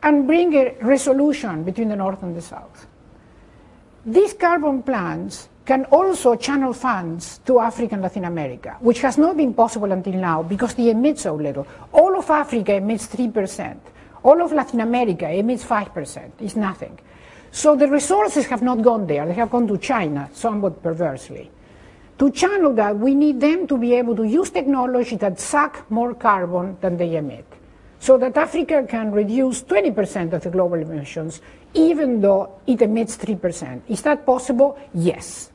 [0.02, 2.86] and bring a resolution between the North and the South.
[4.04, 9.36] These carbon plants can also channel funds to Africa and Latin America, which has not
[9.36, 11.66] been possible until now because they emit so little.
[11.92, 13.76] All of Africa emits 3%.
[14.26, 16.32] All of Latin America emits 5%.
[16.40, 16.98] It's nothing.
[17.52, 19.24] So the resources have not gone there.
[19.24, 21.48] They have gone to China, somewhat perversely.
[22.18, 26.12] To channel that, we need them to be able to use technology that suck more
[26.12, 27.46] carbon than they emit
[28.00, 31.40] so that Africa can reduce 20% of the global emissions,
[31.74, 33.82] even though it emits 3%.
[33.86, 34.76] Is that possible?
[34.92, 35.52] Yes.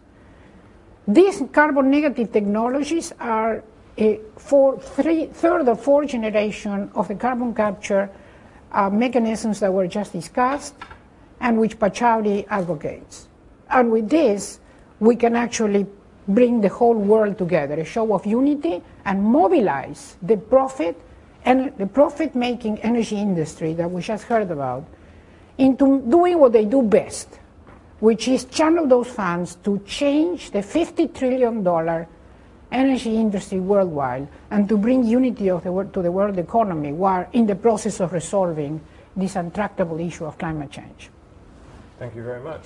[1.06, 3.66] These carbon negative technologies are
[3.98, 8.10] eh, a four, three, third or fourth generation of the carbon capture
[8.72, 10.76] uh, mechanisms that were just discussed
[11.40, 13.28] and which Pachauri advocates.
[13.70, 14.60] And with this,
[15.00, 15.88] we can actually
[16.28, 21.00] bring the whole world together, a show of unity, and mobilize the profit
[21.44, 24.86] and the profit-making energy industry that we just heard about
[25.58, 27.40] into doing what they do best,
[28.00, 31.64] which is channel those funds to change the $50 trillion
[32.72, 37.56] energy industry worldwide and to bring unity the to the world economy while in the
[37.56, 38.82] process of resolving
[39.16, 41.10] this intractable issue of climate change.
[42.00, 42.62] Thank you very much.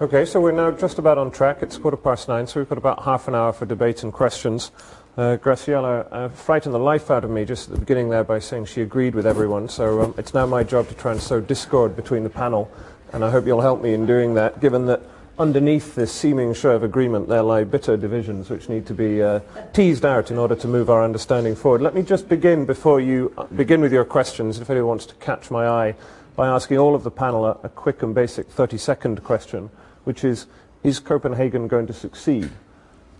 [0.00, 1.62] Okay, so we're now just about on track.
[1.62, 4.72] It's quarter past nine, so we've got about half an hour for debate and questions.
[5.16, 8.38] Uh, Graciela uh, frightened the life out of me just at the beginning there by
[8.38, 9.68] saying she agreed with everyone.
[9.68, 12.70] So um, it's now my job to try and sow discord between the panel,
[13.12, 15.02] and I hope you'll help me in doing that, given that
[15.38, 19.40] underneath this seeming show of agreement there lie bitter divisions which need to be uh,
[19.72, 21.80] teased out in order to move our understanding forward.
[21.80, 25.14] Let me just begin before you uh, begin with your questions, if anyone wants to
[25.16, 25.94] catch my eye,
[26.36, 29.70] by asking all of the panel a, a quick and basic 30-second question,
[30.04, 30.46] which is,
[30.82, 32.50] is Copenhagen going to succeed?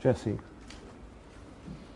[0.02, 0.38] Jesse.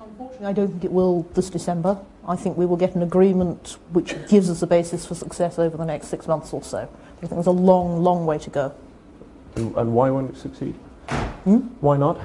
[0.00, 1.98] Unfortunately, I don't think it will this December.
[2.26, 5.76] I think we will get an agreement which gives us a basis for success over
[5.76, 6.78] the next six months or so.
[6.78, 8.74] I think there's a long, long way to go.
[9.56, 10.74] And, and why won't it succeed?
[11.44, 11.58] Hmm?
[11.80, 12.20] Why not?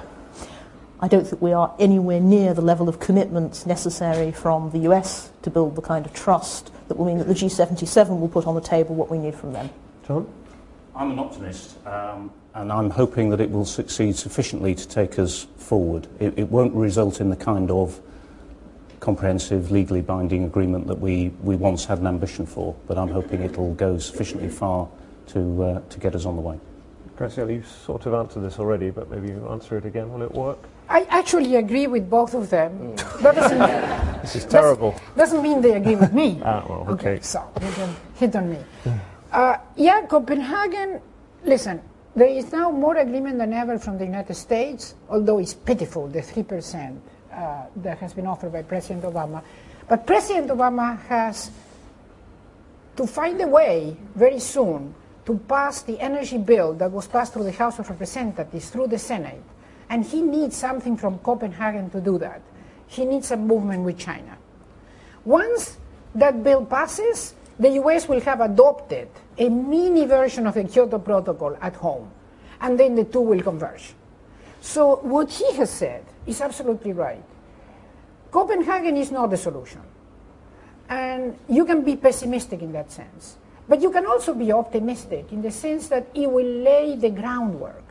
[0.99, 5.31] I don't think we are anywhere near the level of commitment necessary from the US
[5.41, 8.53] to build the kind of trust that will mean that the G77 will put on
[8.53, 9.69] the table what we need from them.
[10.05, 10.31] John?
[10.95, 15.47] I'm an optimist, um, and I'm hoping that it will succeed sufficiently to take us
[15.55, 16.07] forward.
[16.19, 17.99] It, it won't result in the kind of
[18.99, 23.41] comprehensive, legally binding agreement that we, we once had an ambition for, but I'm hoping
[23.41, 24.87] it'll go sufficiently far
[25.27, 26.59] to, uh, to get us on the way.
[27.17, 30.11] Graciela, you sort of answered this already, but maybe you answer it again.
[30.11, 30.57] Will it work?
[30.89, 32.95] I actually agree with both of them.
[32.95, 33.21] Mm.
[33.21, 33.59] That doesn't,
[34.21, 34.91] this is terrible.
[34.91, 36.41] Doesn't, doesn't mean they agree with me.
[36.45, 37.13] ah, well, okay.
[37.13, 38.57] okay so you can hit on me.
[39.31, 40.99] Uh, yeah, Copenhagen,
[41.45, 41.81] listen,
[42.15, 46.19] there is now more agreement than ever from the United States, although it's pitiful, the
[46.19, 46.99] 3%
[47.31, 49.41] uh, that has been offered by President Obama.
[49.87, 51.51] But President Obama has
[52.97, 54.93] to find a way very soon
[55.25, 58.99] to pass the energy bill that was passed through the House of Representatives through the
[58.99, 59.43] Senate.
[59.89, 62.41] And he needs something from Copenhagen to do that.
[62.87, 64.37] He needs a movement with China.
[65.25, 65.77] Once
[66.15, 71.57] that bill passes, the US will have adopted a mini version of the Kyoto Protocol
[71.61, 72.09] at home,
[72.59, 73.93] and then the two will converge.
[74.61, 77.23] So what he has said is absolutely right.
[78.31, 79.81] Copenhagen is not the solution.
[80.89, 83.37] And you can be pessimistic in that sense.
[83.71, 87.85] But you can also be optimistic in the sense that it will lay the groundwork,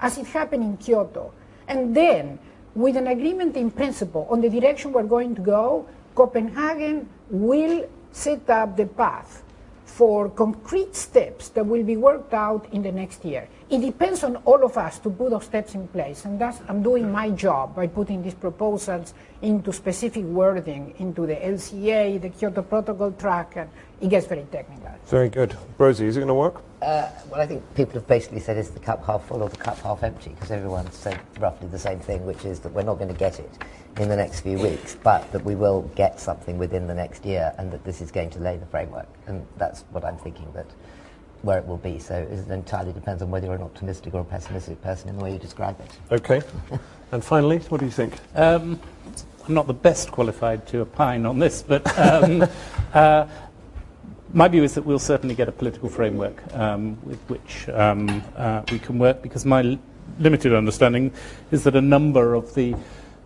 [0.00, 1.34] as it happened in Kyoto.
[1.68, 2.38] And then,
[2.74, 8.48] with an agreement in principle on the direction we're going to go, Copenhagen will set
[8.48, 9.44] up the path
[9.84, 13.46] for concrete steps that will be worked out in the next year.
[13.68, 16.82] It depends on all of us to put those steps in place, and that's, I'm
[16.82, 19.12] doing my job by putting these proposals
[19.42, 23.68] into specific wording, into the LCA, the Kyoto Protocol track, and
[24.00, 24.90] it gets very technical.
[25.06, 25.56] Very good.
[25.78, 26.62] Rosie, is it going to work?
[26.82, 29.56] Uh, well, I think people have basically said is the cup half full or the
[29.56, 32.94] cup half empty, because everyone's said roughly the same thing, which is that we're not
[32.94, 33.50] going to get it
[33.98, 37.52] in the next few weeks, but that we will get something within the next year,
[37.58, 39.08] and that this is going to lay the framework.
[39.26, 40.66] And that's what I'm thinking that
[41.42, 41.98] where it will be.
[41.98, 45.24] So it entirely depends on whether you're an optimistic or a pessimistic person in the
[45.24, 45.98] way you describe it.
[46.12, 46.42] Okay.
[47.12, 48.14] and finally, what do you think?
[48.34, 48.78] Um,
[49.46, 52.46] I'm not the best qualified to opine on this, but um,
[52.94, 53.26] uh,
[54.32, 58.62] my view is that we'll certainly get a political framework um, with which um, uh,
[58.70, 59.78] we can work because my
[60.18, 61.12] limited understanding
[61.50, 62.74] is that a number of the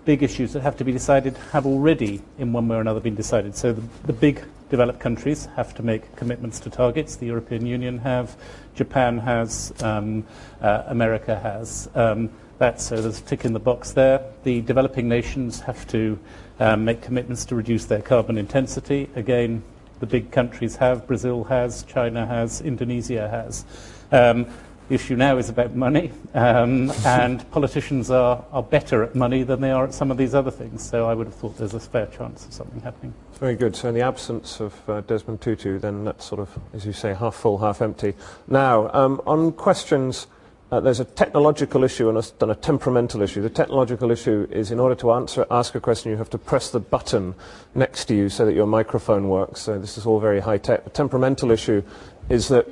[0.04, 3.14] big issues that have to be decided have already, in one way or another, been
[3.14, 3.56] decided.
[3.56, 7.16] So the, the big developed countries have to make commitments to targets.
[7.16, 8.36] The European Union have,
[8.74, 10.24] Japan has, um,
[10.60, 11.88] uh, America has.
[11.94, 14.22] Um, that, so there's a tick in the box there.
[14.44, 16.18] The developing nations have to
[16.60, 19.08] um, make commitments to reduce their carbon intensity.
[19.16, 19.62] Again,
[20.04, 21.06] the big countries have.
[21.06, 23.64] Brazil has, China has, Indonesia has.
[24.12, 24.46] Um,
[24.90, 29.62] the issue now is about money, um, and politicians are, are better at money than
[29.62, 30.86] they are at some of these other things.
[30.86, 33.14] So I would have thought there's a fair chance of something happening.
[33.40, 33.74] Very good.
[33.74, 37.14] So in the absence of uh, Desmond Tutu, then that's sort of, as you say,
[37.14, 38.12] half full, half empty.
[38.46, 40.26] Now, um, on questions
[40.74, 43.40] uh, there's a technological issue and a, and a, temperamental issue.
[43.40, 46.70] The technological issue is in order to answer, ask a question, you have to press
[46.70, 47.36] the button
[47.76, 49.60] next to you so that your microphone works.
[49.60, 50.82] So this is all very high tech.
[50.82, 51.84] The temperamental issue
[52.28, 52.66] is that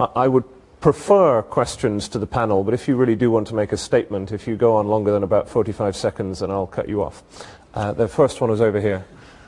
[0.00, 0.42] I, I would
[0.80, 4.32] prefer questions to the panel, but if you really do want to make a statement,
[4.32, 7.22] if you go on longer than about 45 seconds, then I'll cut you off.
[7.72, 9.04] Uh, the first one is over here.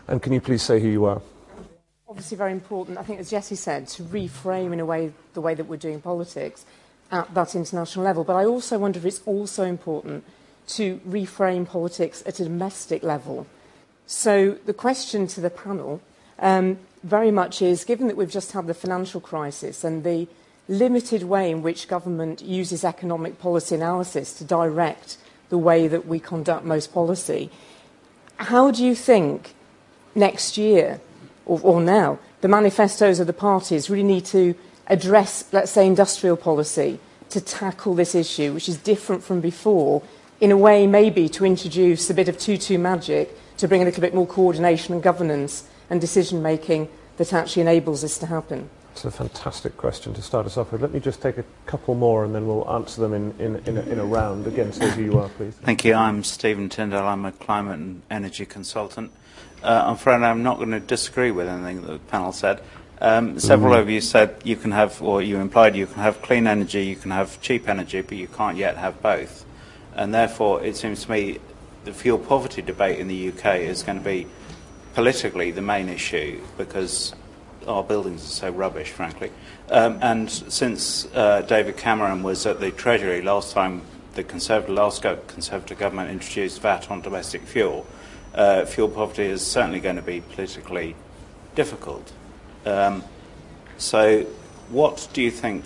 [0.07, 1.21] And can you please say who you are?
[2.09, 5.55] Obviously very important, I think as Jesse said, to reframe in a way the way
[5.55, 6.65] that we're doing politics
[7.11, 8.25] at that international level.
[8.25, 10.25] But I also wonder if it's also important
[10.69, 13.47] to reframe politics at a domestic level.
[14.07, 16.01] So the question to the panel
[16.39, 20.27] um, very much is, given that we've just had the financial crisis and the
[20.69, 25.17] limited way in which government uses economic policy analysis to direct
[25.49, 27.51] the way that we conduct most policy.
[28.37, 29.55] How do you think
[30.15, 31.01] next year,
[31.45, 34.55] or, or now, the manifestos of the parties really need to
[34.87, 36.99] address, let's say, industrial policy
[37.31, 40.03] to tackle this issue, which is different from before,
[40.41, 44.01] in a way maybe to introduce a bit of tutu magic to bring a little
[44.01, 48.69] bit more coordination and governance and decision making that actually enables this to happen?
[48.93, 50.81] It's a fantastic question to start us off with.
[50.81, 53.77] Let me just take a couple more and then we'll answer them in, in, in,
[53.77, 54.47] a, in a round.
[54.47, 55.55] Again, say who you are, please.
[55.55, 55.93] Thank you.
[55.93, 57.07] I'm Stephen Tyndall.
[57.07, 59.13] I'm a climate and energy consultant.
[59.63, 62.63] Uh, I'm afraid I'm not going to disagree with anything that the panel said.
[63.01, 63.81] Um, several mm.
[63.81, 66.97] of you said you can have, or you implied you can have clean energy, you
[66.97, 69.45] can have cheap energy, but you can't yet have both.
[69.95, 71.39] And therefore, it seems to me
[71.85, 74.27] the fuel poverty debate in the UK is going to be
[74.95, 77.15] politically the main issue because
[77.67, 79.31] our buildings are so rubbish, frankly.
[79.71, 83.83] Um, and since uh, David Cameron was at the Treasury last time
[84.15, 87.87] the Conservative, last Conservative government introduced VAT on domestic fuel,
[88.35, 90.97] uh, fuel poverty is certainly going to be politically
[91.55, 92.13] difficult.
[92.67, 93.05] Um,
[93.79, 94.23] so,
[94.71, 95.65] what do you think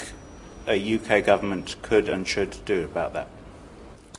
[0.68, 3.28] a UK government could and should do about that?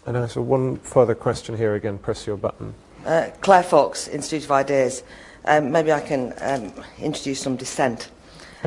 [0.06, 2.00] And I so one further question here again.
[2.00, 2.74] Press your button.
[3.06, 5.04] Uh, Claire Fox, Institute of Ideas.
[5.46, 8.10] Um, maybe I can um, introduce some dissent.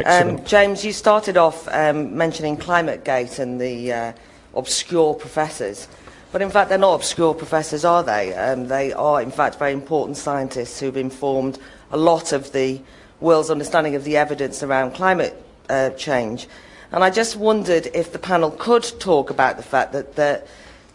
[0.05, 4.12] Um, James, you started off um, mentioning ClimateGate and the uh,
[4.55, 5.87] obscure professors.
[6.33, 8.35] But in fact, they're not obscure professors, are they?
[8.35, 11.61] Um, they are, in fact, very important scientists who've informed
[11.93, 12.81] a lot of the
[13.21, 15.35] world's understanding of the evidence around climate
[15.69, 16.49] uh, change.
[16.93, 20.43] And I just wondered if the panel could talk about the fact that the,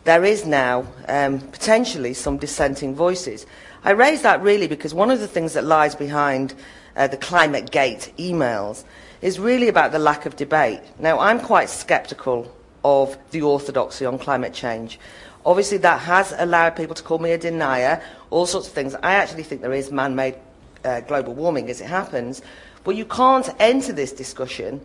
[0.03, 3.45] there is now um, potentially some dissenting voices.
[3.83, 6.53] I raise that really because one of the things that lies behind
[6.95, 8.83] uh, the Climate Gate emails
[9.21, 10.81] is really about the lack of debate.
[10.99, 12.53] Now, I'm quite sceptical
[12.83, 14.99] of the orthodoxy on climate change.
[15.45, 18.95] Obviously, that has allowed people to call me a denier, all sorts of things.
[18.95, 20.35] I actually think there is man made
[20.83, 22.41] uh, global warming as it happens,
[22.83, 24.81] but you can't enter this discussion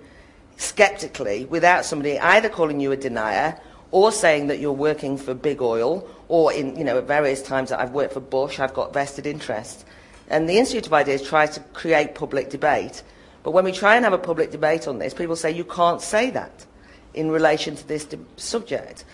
[0.57, 3.59] skeptically without somebody either calling you a denier
[3.90, 7.70] or saying that you're working for big oil, or in, you know, at various times
[7.70, 9.84] that I've worked for Bush, I've got vested interests.
[10.28, 13.05] And the Institute of Ideas tries to create public debate.
[13.45, 16.01] But when we try and have a public debate on this, people say you can't
[16.01, 16.66] say that
[17.12, 18.05] in relation to this
[18.36, 19.05] subject.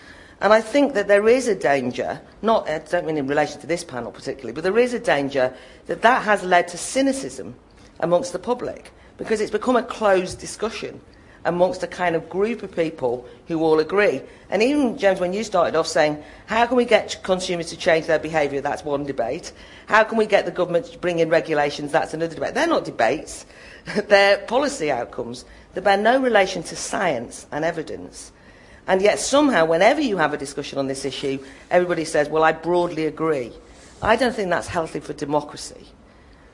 [0.41, 3.67] And I think that there is a danger, not, I don't mean in relation to
[3.67, 5.53] this panel particularly, but there is a danger
[5.85, 7.55] that that has led to cynicism
[7.99, 10.99] amongst the public because it's become a closed discussion
[11.45, 14.21] amongst a kind of group of people who all agree.
[14.49, 18.07] And even, James, when you started off saying, how can we get consumers to change
[18.07, 18.61] their behaviour?
[18.61, 19.51] That's one debate.
[19.87, 21.91] How can we get the government to bring in regulations?
[21.91, 22.55] That's another debate.
[22.55, 23.45] They're not debates.
[24.07, 25.45] They're policy outcomes.
[25.73, 28.31] They bear no relation to science and evidence.
[28.87, 32.51] And yet somehow, whenever you have a discussion on this issue, everybody says, well, I
[32.51, 33.51] broadly agree.
[34.01, 35.87] I don't think that's healthy for democracy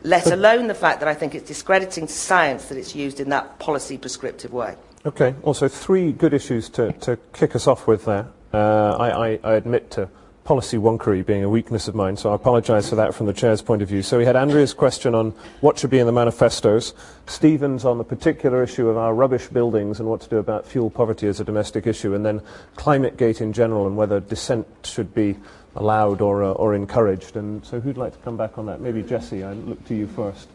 [0.03, 3.59] let alone the fact that I think it's discrediting science that it's used in that
[3.59, 4.75] policy prescriptive way.
[5.05, 8.27] Okay, also three good issues to, to kick us off with there.
[8.53, 10.09] Uh, I, I, I, admit to
[10.47, 13.61] policy wonkery being a weakness of mine, so I apologise for that from the chair's
[13.61, 14.01] point of view.
[14.01, 16.93] So we had Andrea's question on what should be in the manifestos,
[17.25, 20.89] Stephen's on the particular issue of our rubbish buildings and what to do about fuel
[20.89, 22.41] poverty as a domestic issue, and then
[22.77, 25.35] climate gate in general and whether dissent should be
[25.75, 27.35] allowed or, uh, or encouraged.
[27.35, 28.79] And so who'd like to come back on that?
[28.79, 30.47] Maybe Jesse, I look to you first.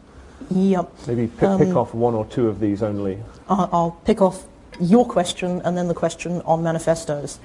[0.49, 0.91] Yep.
[1.05, 3.19] Maybe pick, um, pick off one or two of these only.
[3.47, 4.43] I'll pick off
[4.81, 7.39] your question and then the question on manifestos.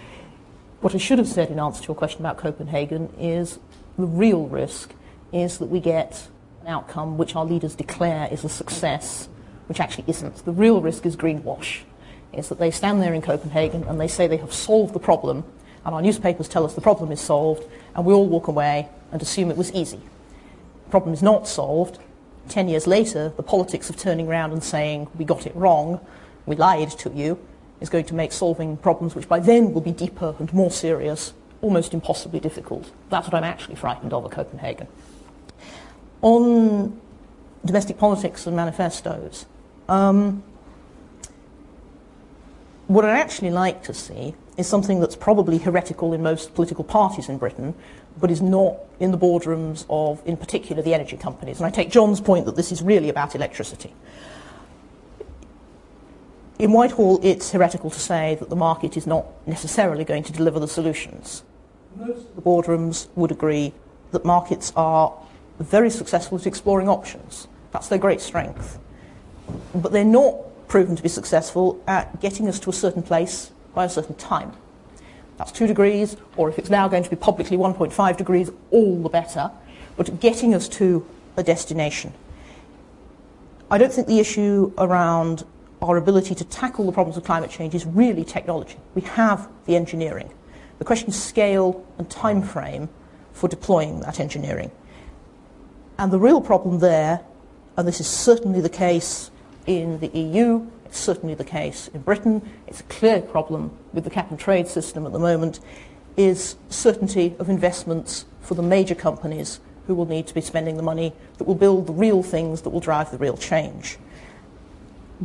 [0.81, 3.59] What I should have said in answer to your question about Copenhagen is
[3.99, 4.95] the real risk
[5.33, 6.29] is that we get
[6.63, 9.29] an outcome which our leaders declare is a success,
[9.67, 10.45] which actually isn't.
[10.45, 11.81] The real risk is greenwash.
[12.33, 15.43] Is that they stand there in Copenhagen and they say they have solved the problem,
[15.85, 17.65] and our newspapers tell us the problem is solved,
[17.97, 20.01] and we all walk away and assume it was easy.
[20.85, 21.99] The problem is not solved.
[22.49, 25.99] Ten years later, the politics of turning around and saying, we got it wrong,
[26.47, 27.37] we lied to you,
[27.81, 31.33] is going to make solving problems which by then will be deeper and more serious
[31.61, 32.91] almost impossibly difficult.
[33.11, 34.87] That's what I'm actually frightened of at Copenhagen.
[36.23, 37.01] On
[37.65, 39.47] domestic politics and manifestos,
[39.89, 40.43] um,
[42.87, 47.29] what I'd actually like to see is something that's probably heretical in most political parties
[47.29, 47.75] in Britain,
[48.21, 51.59] but is not in the boardrooms of, in particular, the energy companies.
[51.59, 53.95] And I take John's point that this is really about electricity.
[56.59, 60.59] In Whitehall, it's heretical to say that the market is not necessarily going to deliver
[60.59, 61.45] the solutions.
[61.95, 63.73] Most of the boardrooms would agree
[64.11, 65.15] that markets are
[65.61, 67.47] very successful at exploring options.
[67.71, 68.79] That's their great strength.
[69.73, 70.37] But they're not
[70.67, 74.53] proven to be successful at getting us to a certain place by a certain time.
[75.37, 79.09] That's two degrees, or if it's now going to be publicly 1.5 degrees, all the
[79.09, 79.53] better.
[79.97, 81.07] But getting us to
[81.37, 82.15] a destination.
[83.71, 85.45] I don't think the issue around
[85.81, 88.77] our ability to tackle the problems of climate change is really technology.
[88.95, 90.31] We have the engineering.
[90.79, 92.89] The question is scale and time frame
[93.33, 94.71] for deploying that engineering.
[95.99, 97.21] And the real problem there,
[97.77, 99.31] and this is certainly the case
[99.67, 104.11] in the EU, it's certainly the case in Britain, it's a clear problem with the
[104.11, 105.61] cap and trade system at the moment,
[106.17, 110.83] is certainty of investments for the major companies who will need to be spending the
[110.83, 113.99] money that will build the real things that will drive the real change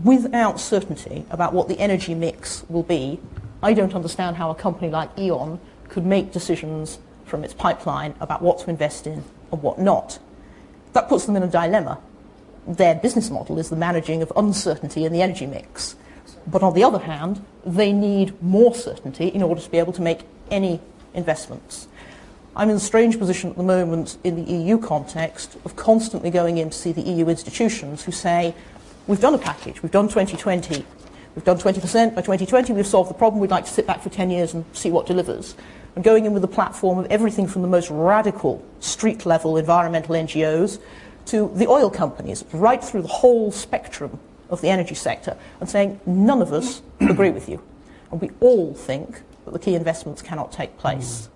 [0.03, 3.19] without certainty about what the energy mix will be,
[3.61, 8.41] I don't understand how a company like E.ON could make decisions from its pipeline about
[8.41, 10.19] what to invest in and what not.
[10.93, 11.99] That puts them in a dilemma.
[12.67, 15.95] Their business model is the managing of uncertainty in the energy mix.
[16.47, 20.01] But on the other hand, they need more certainty in order to be able to
[20.01, 20.21] make
[20.51, 20.81] any
[21.13, 21.87] investments.
[22.55, 26.57] I'm in a strange position at the moment in the EU context of constantly going
[26.57, 28.53] in to see the EU institutions who say,
[29.05, 29.83] We've done a package.
[29.83, 30.85] We've done 2020.
[31.35, 32.71] We've done 20% by 2020.
[32.71, 33.41] We've solved the problem.
[33.41, 35.55] We'd like to sit back for 10 years and see what delivers.
[35.95, 40.15] And going in with a platform of everything from the most radical street level environmental
[40.15, 40.79] NGOs
[41.25, 45.99] to the oil companies, right through the whole spectrum of the energy sector, and saying
[46.05, 47.61] none of us agree with you.
[48.09, 51.27] And we all think that the key investments cannot take place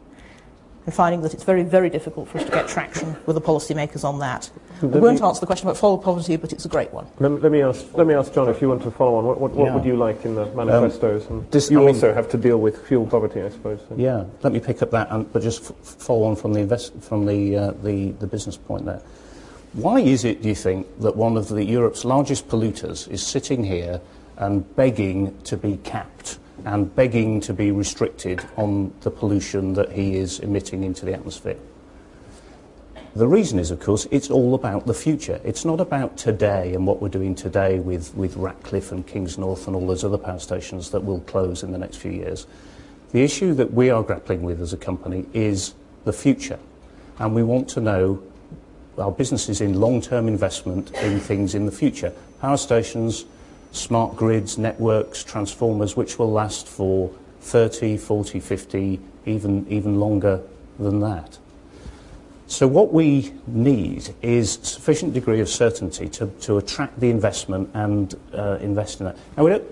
[0.88, 4.06] and finding that it's very, very difficult for us to get traction with the policymakers
[4.06, 4.50] on that.
[4.82, 7.06] Let we won't me, answer the question about fuel poverty, but it's a great one.
[7.20, 9.26] Let, let, me, ask, let me ask John if you want to follow on.
[9.26, 9.76] What, what, what yeah.
[9.76, 11.30] would you like in the manifestos?
[11.30, 13.82] Um, this, you I also mean, have to deal with fuel poverty, I suppose.
[13.90, 13.96] So.
[13.98, 17.26] Yeah, let me pick up that, and, but just follow on from the, invest, from
[17.26, 19.02] the, uh, the, the business point there.
[19.74, 23.66] Why is it, do you think, that one of the Europe's largest polluters is sitting
[23.66, 24.00] here
[24.38, 26.40] and begging to be capped?
[26.68, 31.56] And begging to be restricted on the pollution that he is emitting into the atmosphere.
[33.16, 35.40] The reason is, of course, it's all about the future.
[35.46, 39.78] It's not about today and what we're doing today with, with Ratcliffe and Kingsnorth and
[39.78, 42.46] all those other power stations that will close in the next few years.
[43.14, 46.60] The issue that we are grappling with as a company is the future.
[47.18, 48.22] And we want to know
[48.98, 52.12] our business is in long-term investment in things in the future.
[52.42, 53.24] Power stations,
[53.78, 57.12] smart grids, networks, transformers, which will last for
[57.42, 60.42] 30, 40, 50, even, even longer
[60.80, 61.38] than that.
[62.48, 68.16] So what we need is sufficient degree of certainty to, to attract the investment and
[68.34, 69.18] uh, invest in that.
[69.36, 69.64] Now, we don't,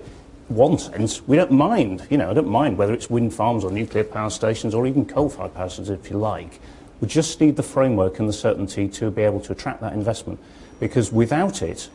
[0.49, 3.71] one sense, we don't mind, you know, I don't mind whether it's wind farms or
[3.71, 6.59] nuclear power stations or even coal-fired power stations, if you like.
[6.99, 10.39] We just need the framework and the certainty to be able to attract that investment.
[10.79, 11.89] Because without it,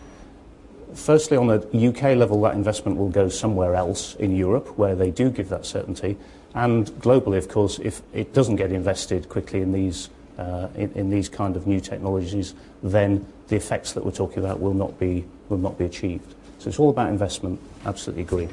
[0.94, 5.10] firstly, on a UK level, that investment will go somewhere else in Europe where they
[5.10, 6.16] do give that certainty.
[6.54, 11.10] And globally, of course, if it doesn't get invested quickly in these, uh, in, in,
[11.10, 15.24] these kind of new technologies, then the effects that we're talking about will not be,
[15.48, 16.34] will not be achieved.
[16.58, 18.48] So it's all about investment, absolutely agree.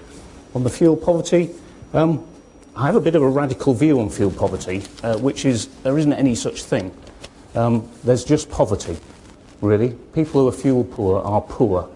[0.54, 1.50] On the fuel poverty,
[1.94, 2.26] um,
[2.76, 5.98] I have a bit of a radical view on fuel poverty, uh, which is there
[5.98, 6.96] isn't any such thing.
[7.56, 8.98] Um, there's just poverty,
[9.62, 9.94] really.
[10.14, 11.90] People who are fuel poor are poor.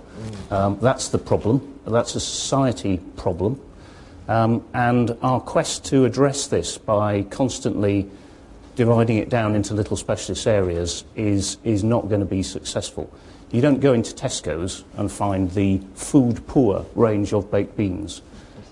[0.49, 1.79] Um, that's the problem.
[1.85, 3.59] That's a society problem.
[4.27, 8.09] Um, and our quest to address this by constantly
[8.75, 13.11] dividing it down into little specialist areas is, is not going to be successful.
[13.51, 18.21] You don't go into Tesco's and find the food poor range of baked beans.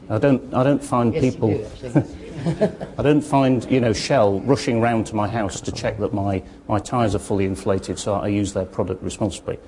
[0.10, 1.50] I don't, I don't find Yes, people.
[1.50, 2.04] do.
[2.97, 6.41] I don't find, you know, Shell rushing round to my house to check that my,
[6.68, 9.60] my tyres are fully inflated, so I use their product responsibly.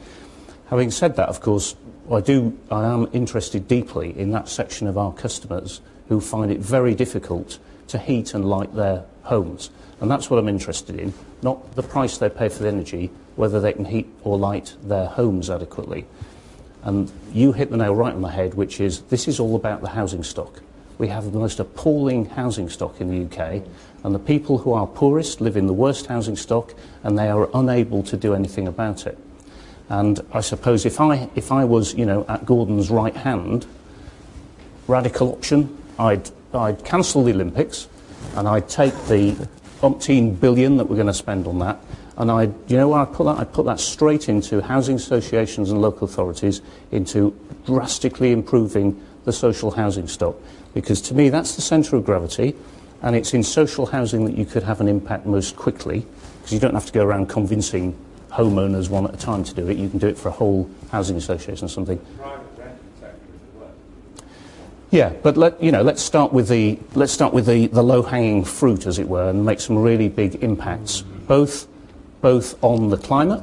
[0.72, 1.76] Having said that, of course,
[2.09, 6.59] I do, I am interested deeply in that section of our customers who find it
[6.59, 7.59] very difficult
[7.89, 9.69] to heat and light their homes.
[9.99, 13.59] And that's what I'm interested in, not the price they pay for the energy, whether
[13.59, 16.05] they can heat or light their homes adequately.
[16.84, 19.82] And you hit the nail right on the head, which is this is all about
[19.82, 20.61] the housing stock.
[20.97, 23.61] We have the most appalling housing stock in the UK,
[24.05, 27.49] and the people who are poorest live in the worst housing stock, and they are
[27.53, 29.17] unable to do anything about it.
[29.91, 33.65] And I suppose if I, if I was, you know, at Gordon's right hand,
[34.87, 37.89] radical option, I'd, I'd cancel the Olympics,
[38.37, 39.35] and I'd take the
[39.81, 41.77] umpteen billion that we're going to spend on that,
[42.15, 43.37] and I, you know where I put that?
[43.37, 46.61] I put that straight into housing associations and local authorities,
[46.93, 50.37] into drastically improving the social housing stock.
[50.73, 52.55] Because to me, that's the centre of gravity,
[53.01, 56.05] and it's in social housing that you could have an impact most quickly,
[56.37, 57.93] because you don't have to go around convincing
[58.32, 59.77] homeowners one at a time to do it.
[59.77, 61.99] You can do it for a whole housing association or something.
[64.89, 68.43] Yeah, but let, you know, let's start with the let's start with the, the low-hanging
[68.43, 71.67] fruit, as it were, and make some really big impacts, both
[72.19, 73.41] both on the climate,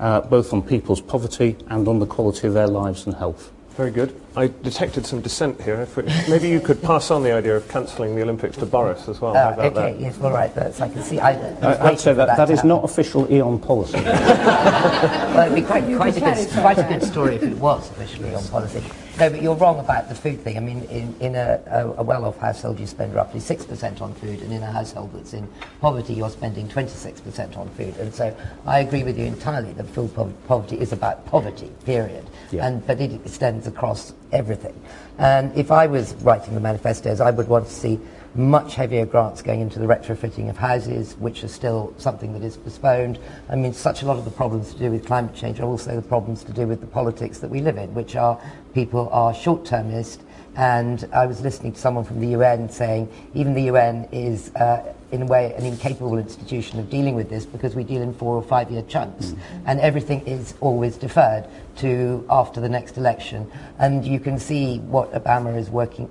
[0.00, 3.52] uh, both on people's poverty, and on the quality of their lives and health.
[3.78, 4.12] Very good.
[4.34, 5.76] I detected some dissent here.
[5.80, 9.08] If we, maybe you could pass on the idea of cancelling the Olympics to Boris
[9.08, 9.34] as well.
[9.34, 10.00] How Uh, about okay, that?
[10.00, 10.52] yes, all right.
[10.52, 11.20] That's, I can see.
[11.20, 11.36] I, I
[11.68, 12.68] was I, I'd say for that that to is happen.
[12.70, 14.00] not official E.ON policy.
[14.02, 18.34] Well, it'd be quite, quite, a good, quite a good story if it was officially
[18.34, 18.82] on policy.
[19.18, 20.56] No, but you're wrong about the food thing.
[20.56, 21.60] I mean, in, in a,
[21.96, 25.48] a, well-off household, you spend roughly 6% on food, and in a household that's in
[25.80, 27.96] poverty, you're spending 26% on food.
[27.96, 28.32] And so
[28.64, 32.30] I agree with you entirely that food po- poverty is about poverty, period.
[32.52, 32.68] Yeah.
[32.68, 34.80] And, but it extends across everything.
[35.18, 37.98] And if I was writing the manifestos, I would want to see
[38.38, 42.56] much heavier grants going into the retrofitting of houses, which is still something that is
[42.56, 43.18] postponed.
[43.48, 45.96] I mean, such a lot of the problems to do with climate change are also
[45.96, 48.40] the problems to do with the politics that we live in, which are
[48.74, 50.22] people are short-termist
[50.58, 54.92] And I was listening to someone from the UN saying even the UN is, uh,
[55.12, 58.34] in a way, an incapable institution of dealing with this because we deal in four
[58.34, 59.36] or five-year chunks,
[59.66, 61.46] and everything is always deferred
[61.76, 63.48] to after the next election.
[63.78, 66.08] And you can see what Obama is working,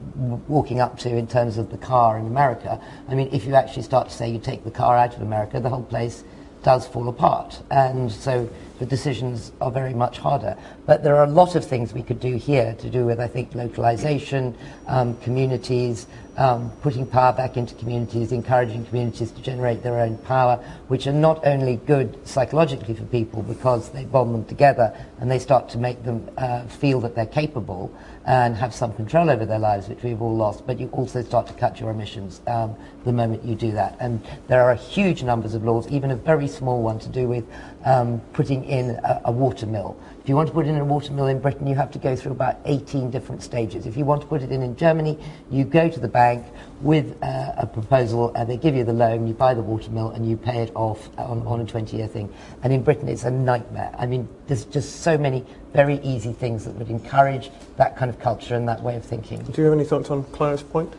[0.47, 2.79] walking up to in terms of the car in America.
[3.09, 5.59] I mean, if you actually start to say you take the car out of America,
[5.59, 6.23] the whole place
[6.67, 7.63] does fall apart.
[7.71, 8.49] And so
[8.79, 10.57] the decisions are very much harder.
[10.85, 13.27] But there are a lot of things we could do here to do with, I
[13.27, 14.53] think, localization,
[14.85, 20.57] um, communities, um, putting power back into communities, encouraging communities to generate their own power,
[20.89, 25.39] which are not only good psychologically for people because they bond them together and they
[25.39, 27.93] start to make them uh, feel that they're capable
[28.25, 31.47] and have some control over their lives, which we've all lost, but you also start
[31.47, 33.95] to cut your emissions um, the moment you do that.
[33.99, 37.45] And there are huge numbers of laws, even a very small one to do with
[37.85, 39.97] um, putting in a, a water mill.
[40.21, 42.15] If you want to put in a water mill in Britain, you have to go
[42.15, 43.85] through about 18 different stages.
[43.85, 45.17] If you want to put it in in Germany,
[45.49, 46.45] you go to the bank
[46.81, 50.29] with uh, a proposal, and they give you the loan, you buy the watermill, and
[50.29, 52.31] you pay it off on, on a 20-year thing.
[52.63, 53.93] And in Britain, it's a nightmare.
[53.97, 58.19] I mean, there's just so many very easy things that would encourage that kind of
[58.19, 59.41] culture and that way of thinking.
[59.43, 60.93] Do you have any thoughts on Claire's point?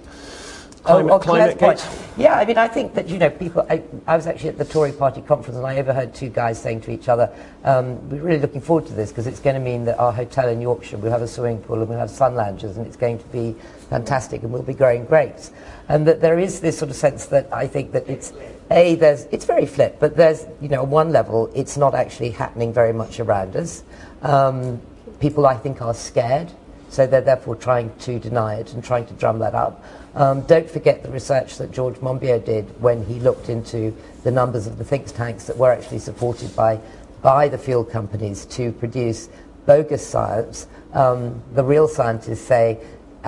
[0.84, 1.88] Oh, Climate, oh, climate point.
[2.16, 3.66] Yeah, I mean, I think that, you know, people.
[3.68, 6.82] I, I was actually at the Tory party conference and I overheard two guys saying
[6.82, 7.30] to each other,
[7.64, 10.48] um, we're really looking forward to this because it's going to mean that our hotel
[10.48, 13.18] in Yorkshire will have a swimming pool and we'll have sun loungers and it's going
[13.18, 13.54] to be
[13.90, 15.52] fantastic and we'll be growing grapes.
[15.88, 18.32] And that there is this sort of sense that I think that it's.
[18.70, 22.28] A, there's, it's very flip, but there's, you know, on one level, it's not actually
[22.28, 23.82] happening very much around us.
[24.20, 24.82] Um,
[25.20, 26.52] people, I think, are scared,
[26.90, 29.82] so they're therefore trying to deny it and trying to drum that up.
[30.14, 34.66] Um, don't forget the research that George Monbiot did when he looked into the numbers
[34.66, 36.78] of the think tanks that were actually supported by,
[37.22, 39.30] by the fuel companies to produce
[39.64, 40.66] bogus science.
[40.92, 42.78] Um, the real scientists say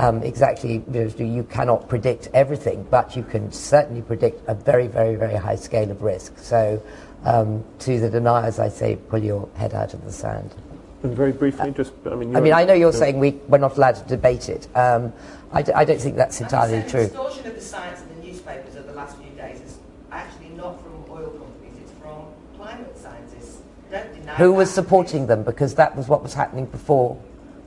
[0.00, 0.82] um, exactly
[1.18, 5.90] you, cannot predict everything, but you can certainly predict a very, very, very high scale
[5.90, 6.38] of risk.
[6.38, 6.82] So
[7.24, 10.54] um, to the deniers, I say, pull your head out of the sand.
[11.02, 12.34] And very briefly, just, I mean...
[12.34, 14.74] I mean, I know you're saying we, we're not allowed to debate it.
[14.74, 15.12] Um,
[15.52, 17.02] I d- I don't think that's entirely true.
[17.02, 19.78] The distortion of the science in the newspapers of the last few days is
[20.12, 22.24] actually not from oil companies, it's from
[22.56, 23.60] climate scientists.
[23.90, 24.56] Don't deny Who that.
[24.56, 25.42] was supporting them?
[25.42, 27.20] Because that was what was happening before.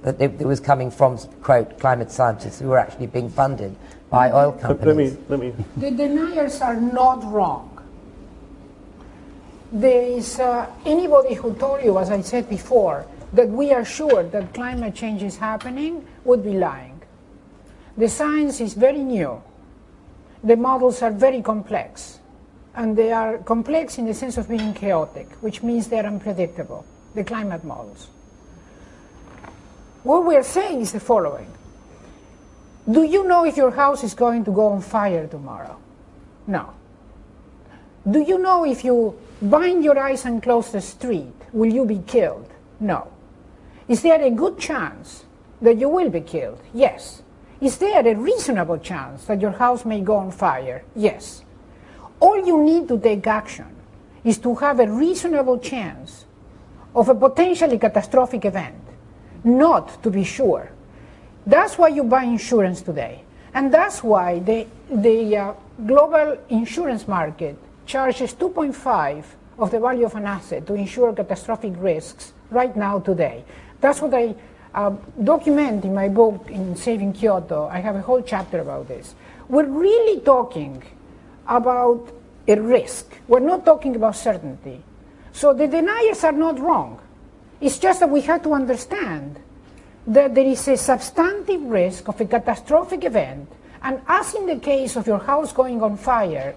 [0.03, 3.75] That it, it was coming from, quote, climate scientists who were actually being funded
[4.09, 5.17] by oil companies.
[5.27, 5.65] Let me, let me...
[5.77, 7.69] The deniers are not wrong.
[9.71, 14.23] There is uh, anybody who told you, as I said before, that we are sure
[14.23, 17.01] that climate change is happening would be lying.
[17.97, 19.41] The science is very new.
[20.43, 22.19] The models are very complex.
[22.75, 26.85] And they are complex in the sense of being chaotic, which means they're unpredictable,
[27.15, 28.09] the climate models.
[30.03, 31.47] What we're saying is the following
[32.89, 35.77] Do you know if your house is going to go on fire tomorrow?
[36.45, 36.73] No.
[38.09, 41.99] Do you know if you bind your eyes and close the street, will you be
[41.99, 42.49] killed?
[42.81, 43.07] No.
[43.87, 45.23] Is there a good chance
[45.61, 46.59] that you will be killed?
[46.73, 47.21] Yes.
[47.61, 50.83] Is there a reasonable chance that your house may go on fire?
[50.97, 51.43] Yes.
[52.19, 53.73] All you need to take action
[54.25, 56.25] is to have a reasonable chance
[56.93, 58.82] of a potentially catastrophic event,
[59.43, 60.71] not to be sure.
[61.45, 63.23] That's why you buy insurance today.
[63.53, 65.53] And that's why the, the uh,
[65.85, 69.23] global insurance market charges 2.5
[69.59, 73.43] of the value of an asset to insure catastrophic risks right now today.
[73.81, 74.35] That's what I
[74.73, 77.67] uh, document in my book in Saving Kyoto.
[77.67, 79.13] I have a whole chapter about this.
[79.47, 80.81] We're really talking
[81.47, 82.11] about
[82.47, 83.05] a risk.
[83.27, 84.81] We're not talking about certainty.
[85.31, 86.99] So the deniers are not wrong.
[87.63, 89.39] It's just that we have to understand
[90.05, 93.47] that there is a substantive risk of a catastrophic event,
[93.81, 96.55] and as in the case of your house going on fire,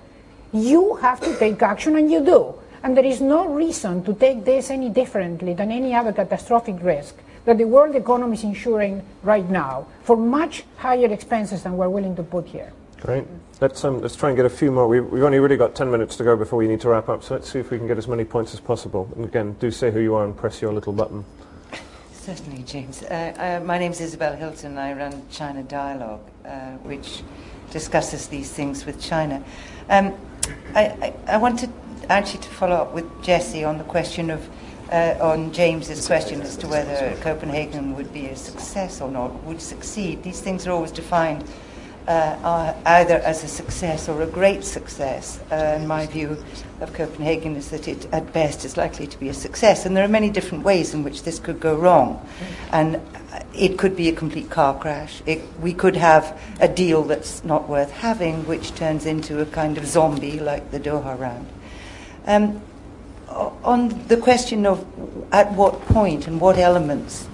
[0.53, 2.55] you have to take action, and you do.
[2.83, 7.15] And there is no reason to take this any differently than any other catastrophic risk
[7.45, 12.17] that the world economy is insuring right now for much higher expenses than we're willing
[12.17, 12.73] to put here.
[13.01, 13.25] Great.
[13.61, 14.89] Let's, um, let's try and get a few more.
[14.89, 17.23] We've, we've only really got 10 minutes to go before we need to wrap up,
[17.23, 19.11] so let's see if we can get as many points as possible.
[19.17, 21.25] And again, do say who you are and press your little button.
[22.13, 23.03] Certainly, James.
[23.03, 24.79] Uh, uh, my name is Isabel Hilton.
[24.79, 27.23] I run China Dialogue, uh, which
[27.71, 29.45] discusses these things with China.
[29.91, 30.15] Um,
[30.75, 31.71] I, I, I wanted
[32.09, 34.49] actually to follow up with Jesse on the question of,
[34.91, 39.61] uh, on James's question as to whether Copenhagen would be a success or not, would
[39.61, 40.23] succeed.
[40.23, 41.45] These things are always defined
[42.07, 45.41] uh, either as a success or a great success.
[45.51, 46.37] Uh, and my view
[46.81, 49.87] of Copenhagen is that it, at best, is likely to be a success.
[49.87, 52.25] And there are many different ways in which this could go wrong.
[52.71, 53.01] And
[53.55, 55.23] it could be a complete car crash.
[55.27, 59.79] It, we could have a deal that's not worth having, which turns into a kind
[59.79, 61.49] of zombie like the Doha round.
[62.27, 62.61] Um,
[63.65, 64.87] on the question of
[65.33, 67.29] at what point and what elements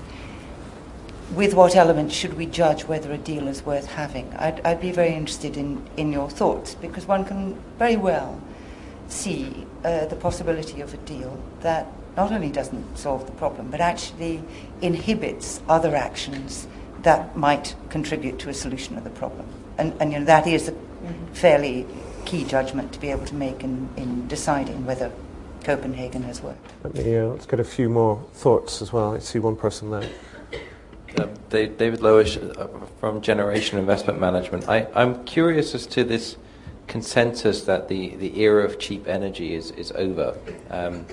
[1.34, 4.32] with what elements should we judge whether a deal is worth having?
[4.34, 8.40] I'd, I'd be very interested in, in your thoughts because one can very well
[9.08, 13.80] see uh, the possibility of a deal that not only doesn't solve the problem but
[13.80, 14.42] actually
[14.82, 16.66] inhibits other actions
[17.02, 19.46] that might contribute to a solution of the problem.
[19.78, 20.74] And, and you know, that is a
[21.32, 21.86] fairly
[22.24, 25.10] key judgment to be able to make in, in deciding whether
[25.64, 26.72] Copenhagen has worked.
[26.84, 29.14] Let me, uh, let's get a few more thoughts as well.
[29.14, 30.08] I see one person there.
[31.18, 34.68] Uh, David Lowish uh, from Generation Investment Management.
[34.68, 36.36] I, I'm curious as to this
[36.86, 40.36] consensus that the, the era of cheap energy is, is over.
[40.70, 41.04] Um,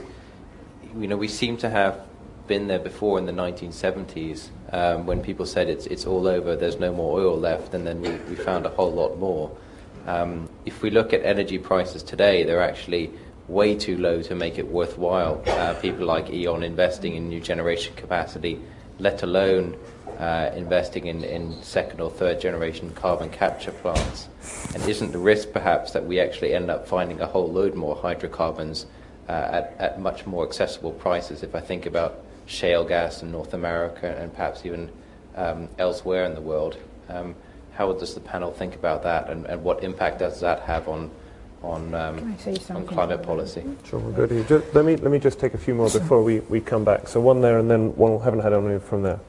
[0.98, 2.02] you know, we seem to have
[2.48, 6.80] been there before in the 1970s um, when people said it's, it's all over, there's
[6.80, 9.56] no more oil left, and then we, we found a whole lot more.
[10.08, 13.12] Um, if we look at energy prices today, they're actually
[13.50, 15.44] way too low to make it worthwhile.
[15.46, 18.62] Uh, people like E.ON investing in new generation capacity,
[19.00, 19.78] let alone
[20.20, 24.28] uh, investing in, in second or third generation carbon capture plants.
[24.74, 27.96] And isn't the risk perhaps that we actually end up finding a whole load more
[27.96, 28.86] hydrocarbons
[29.28, 31.42] uh, at, at much more accessible prices?
[31.44, 34.92] If I think about shale gas in North America and perhaps even
[35.36, 36.78] um, elsewhere in the world.
[37.08, 37.36] Um,
[37.74, 41.10] how does the panel think about that, and, and what impact does that have on
[41.64, 42.38] on, um,
[42.70, 43.64] on climate policy?
[43.86, 44.44] Sure, we'll go to you.
[44.44, 47.08] Ju- let, me, let me just take a few more before we, we come back.
[47.08, 49.20] So one there and then one, we haven't had any from there.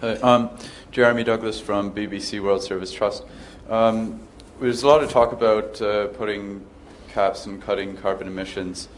[0.00, 0.50] Hi, um,
[0.90, 3.24] Jeremy Douglas from BBC World Service Trust.
[3.68, 4.20] Um,
[4.60, 6.64] there's a lot of talk about uh, putting
[7.08, 8.88] caps and cutting carbon emissions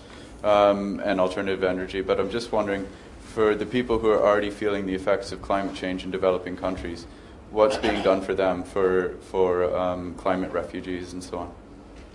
[0.43, 2.87] um, and alternative energy, but I'm just wondering,
[3.21, 7.07] for the people who are already feeling the effects of climate change in developing countries,
[7.51, 11.53] what's being done for them for, for um, climate refugees and so on?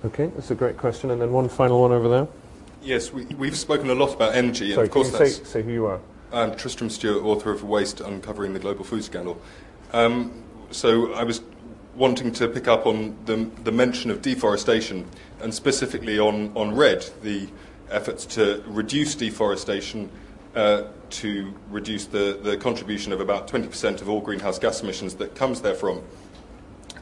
[0.04, 1.12] Okay, that's a great question.
[1.12, 2.28] And then one final one over there.
[2.82, 5.44] Yes, we, we've spoken a lot about energy, and of course can you that's say,
[5.44, 6.00] say who you are?
[6.34, 9.40] I'm Tristram Stuart, author of Waste Uncovering the Global Food Scandal.
[9.94, 11.42] Um, so I was
[11.96, 15.06] wanting to pick up on the, the mention of deforestation
[15.42, 17.50] and specifically on, on REDD, the
[17.90, 20.10] efforts to reduce deforestation
[20.56, 25.36] uh, to reduce the, the contribution of about 20% of all greenhouse gas emissions that
[25.36, 26.02] comes therefrom.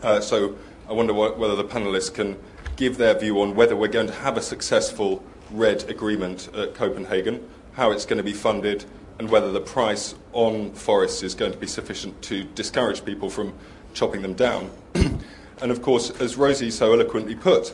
[0.02, 0.56] Uh, so
[0.89, 2.36] I wonder what, whether the panelists can
[2.80, 5.22] give their view on whether we're going to have a successful
[5.52, 8.86] REDD agreement at Copenhagen, how it's going to be funded,
[9.20, 13.54] and whether the price on forests is going to be sufficient to discourage people from
[13.94, 14.72] chopping them down.
[14.94, 17.74] and of course, as Rosie so eloquently put,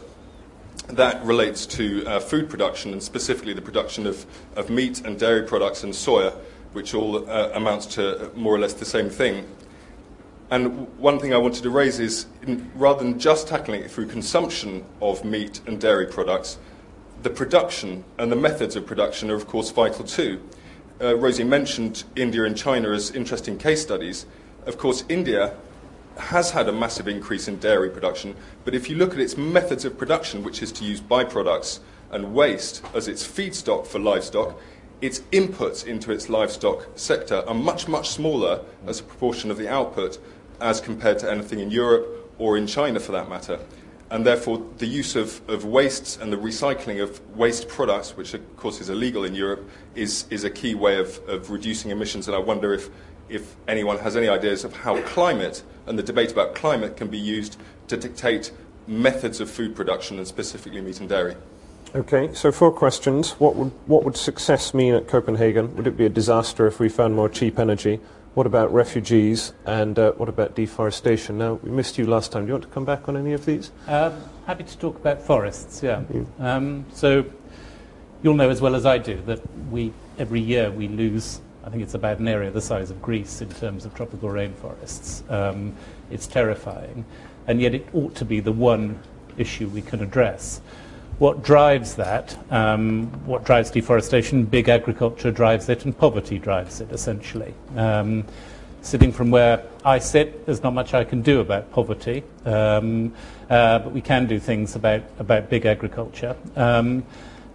[0.88, 4.26] that relates to uh, food production and specifically the production of,
[4.56, 6.34] of meat and dairy products and soya,
[6.74, 9.46] which all uh, amounts to more or less the same thing.
[10.52, 14.08] And one thing I wanted to raise is in, rather than just tackling it through
[14.08, 16.60] consumption of meat and dairy products,
[17.24, 20.42] the production and the methods of production are, of course, vital too.
[21.02, 24.28] Uh, Rosie mentioned India and China as interesting case studies.
[24.68, 25.56] Of course, India
[26.18, 29.84] has had a massive increase in dairy production, but if you look at its methods
[29.84, 31.80] of production, which is to use byproducts
[32.12, 34.58] and waste as its feedstock for livestock,
[35.02, 39.68] its inputs into its livestock sector are much, much smaller as a proportion of the
[39.68, 40.18] output
[40.62, 43.60] as compared to anything in Europe or in China for that matter.
[44.12, 48.58] And therefore, the use of, of wastes and the recycling of waste products, which of
[48.58, 52.28] course is illegal in Europe, is, is a key way of, of reducing emissions.
[52.28, 52.90] And I wonder if
[53.30, 57.18] if anyone has any ideas of how climate and the debate about climate can be
[57.18, 58.52] used to dictate
[58.88, 61.36] methods of food production and specifically meat and dairy.
[61.96, 63.32] Okay, so four questions.
[63.34, 65.76] What would, what would success mean at Copenhagen?
[65.76, 68.00] Would it be a disaster if we found more cheap energy?
[68.36, 69.54] What about refugees?
[69.66, 71.38] And uh, what about deforestation?
[71.38, 72.44] Now, we missed you last time.
[72.44, 73.72] Do you want to come back on any of these?
[73.88, 76.04] Um, happy to talk about forests, yeah.
[76.40, 77.26] Um, so
[78.22, 81.82] you'll know as well as I do that we, every year we lose I think
[81.82, 85.30] it's about an area the size of Greece in terms of tropical rainforests.
[85.32, 85.76] Um,
[86.12, 87.06] it's terrifying.
[87.48, 89.00] And yet it ought to be the one
[89.36, 90.62] issue we can address.
[91.18, 94.44] What drives that, um, what drives deforestation?
[94.44, 97.54] Big agriculture drives it, and poverty drives it, essentially.
[97.78, 98.26] Um,
[98.82, 103.14] sitting from where I sit, there's not much I can do about poverty, um,
[103.50, 106.36] uh, but we can do things about, about big agriculture.
[106.58, 107.06] Um,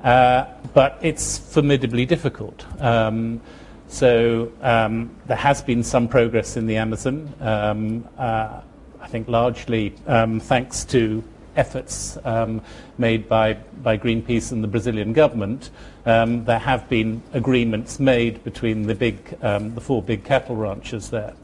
[0.02, 2.64] uh, but it's formidably difficult.
[2.80, 3.42] Um,
[3.88, 8.62] so um, there has been some progress in the Amazon, um, uh,
[9.02, 11.22] I think largely um, thanks to
[11.56, 12.62] efforts um,
[12.98, 15.70] made by, by Greenpeace and the Brazilian government.
[16.06, 21.10] Um, there have been agreements made between the, big, um, the four big cattle ranchers
[21.10, 21.34] there.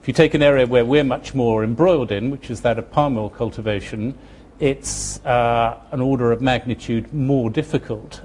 [0.00, 2.90] If you take an area where we're much more embroiled in, which is that of
[2.90, 4.18] palm oil cultivation,
[4.60, 8.20] it's uh, an order of magnitude more difficult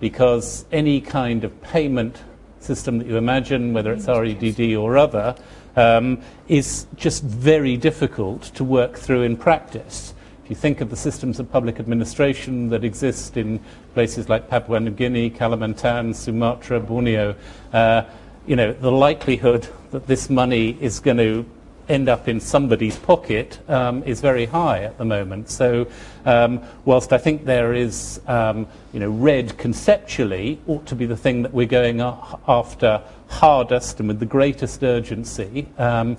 [0.00, 2.22] because any kind of payment
[2.58, 5.34] system that you imagine, whether it's REDD or other,
[5.76, 10.14] um, is just very difficult to work through in practice.
[10.44, 13.60] If you think of the systems of public administration that exist in
[13.94, 17.36] places like Papua New Guinea, Kalimantan, Sumatra, Borneo,
[17.72, 18.02] uh,
[18.46, 21.46] you know, the likelihood that this money is going to
[21.90, 25.50] end up in somebody's pocket um, is very high at the moment.
[25.50, 25.88] So,
[26.24, 31.16] um, whilst I think there is, um, you know, REDD conceptually ought to be the
[31.16, 36.16] thing that we're going after hardest and with the greatest urgency, um,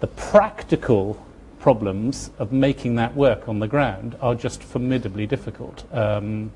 [0.00, 1.24] the practical
[1.60, 5.84] problems of making that work on the ground are just formidably difficult.
[5.92, 6.50] Um,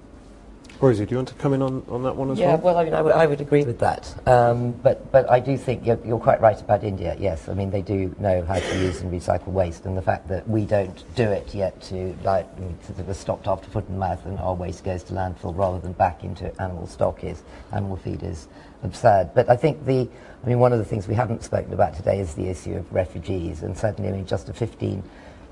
[0.81, 2.57] Rosie, do you want to come in on, on that one as yeah, well?
[2.57, 4.15] Yeah, well, I mean, I, w- I would agree with that.
[4.29, 7.49] Um, but, but I do think you're, you're, quite right about India, yes.
[7.49, 10.49] I mean, they do know how to use and recycle waste, and the fact that
[10.49, 12.47] we don't do it yet to, like,
[12.87, 15.95] sort of stopped after foot and mouth and our waste goes to landfill rather than
[15.95, 17.43] back into animal stock is,
[17.73, 18.47] animal feed is
[18.83, 19.31] absurd.
[19.35, 20.09] But I think the,
[20.43, 22.93] I mean, one of the things we haven't spoken about today is the issue of
[22.93, 25.03] refugees, and certainly, I mean, just a 15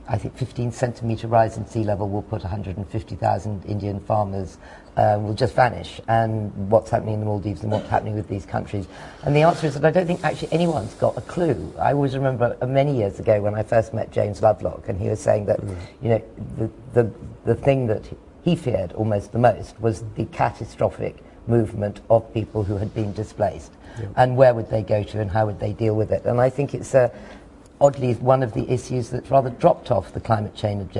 [0.09, 4.59] I think 15 centimetre rise in sea level will put 150,000 Indian farmers
[4.97, 6.01] uh, will just vanish.
[6.07, 8.86] And what's happening in the Maldives and what's happening with these countries.
[9.24, 11.74] And the answer is that I don't think actually anyone's got a clue.
[11.78, 15.09] I always remember uh, many years ago when I first met James Lovelock, and he
[15.09, 15.77] was saying that, mm.
[16.01, 16.23] you know,
[16.57, 17.12] the, the,
[17.44, 18.05] the thing that
[18.44, 21.16] he feared almost the most was the catastrophic
[21.48, 23.73] movement of people who had been displaced.
[24.14, 26.27] And where would they go to and how would they deal with it?
[26.27, 27.10] And I think it's a
[27.81, 30.97] oddly one of the issues that's rather dropped off the climate change,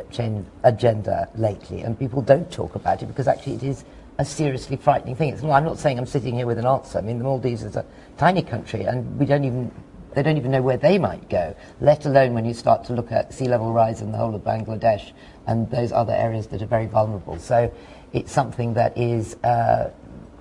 [0.62, 3.85] agenda lately, and people don't talk about it because actually it is
[4.18, 5.31] a seriously frightening thing.
[5.31, 6.98] It's, well, I'm not saying I'm sitting here with an answer.
[6.98, 7.85] I mean, the Maldives is a
[8.16, 9.70] tiny country, and we don't even
[10.14, 11.55] they don't even know where they might go.
[11.82, 14.43] Let alone when you start to look at sea level rise in the whole of
[14.43, 15.12] Bangladesh
[15.47, 17.39] and those other areas that are very vulnerable.
[17.39, 17.70] So
[18.14, 19.90] it's something that is, uh,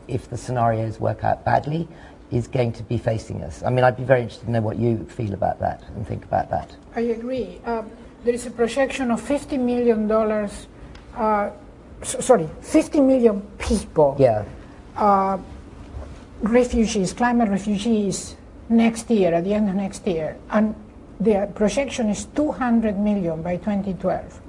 [0.08, 1.88] if the scenarios work out badly,
[2.32, 3.64] is going to be facing us.
[3.64, 6.26] I mean, I'd be very interested to know what you feel about that and think
[6.26, 6.76] about that.
[6.96, 7.60] I agree.
[7.66, 7.90] Um,
[8.24, 10.12] there is a projection of $50 million,
[11.16, 11.52] uh,
[12.04, 14.44] sorry, 50 million people, yeah.
[14.98, 15.38] uh,
[16.42, 18.36] refugees, climate refugees,
[18.70, 20.38] next year, at the end of next year.
[20.50, 20.76] And
[21.20, 24.42] the projection is 200 million by 2012.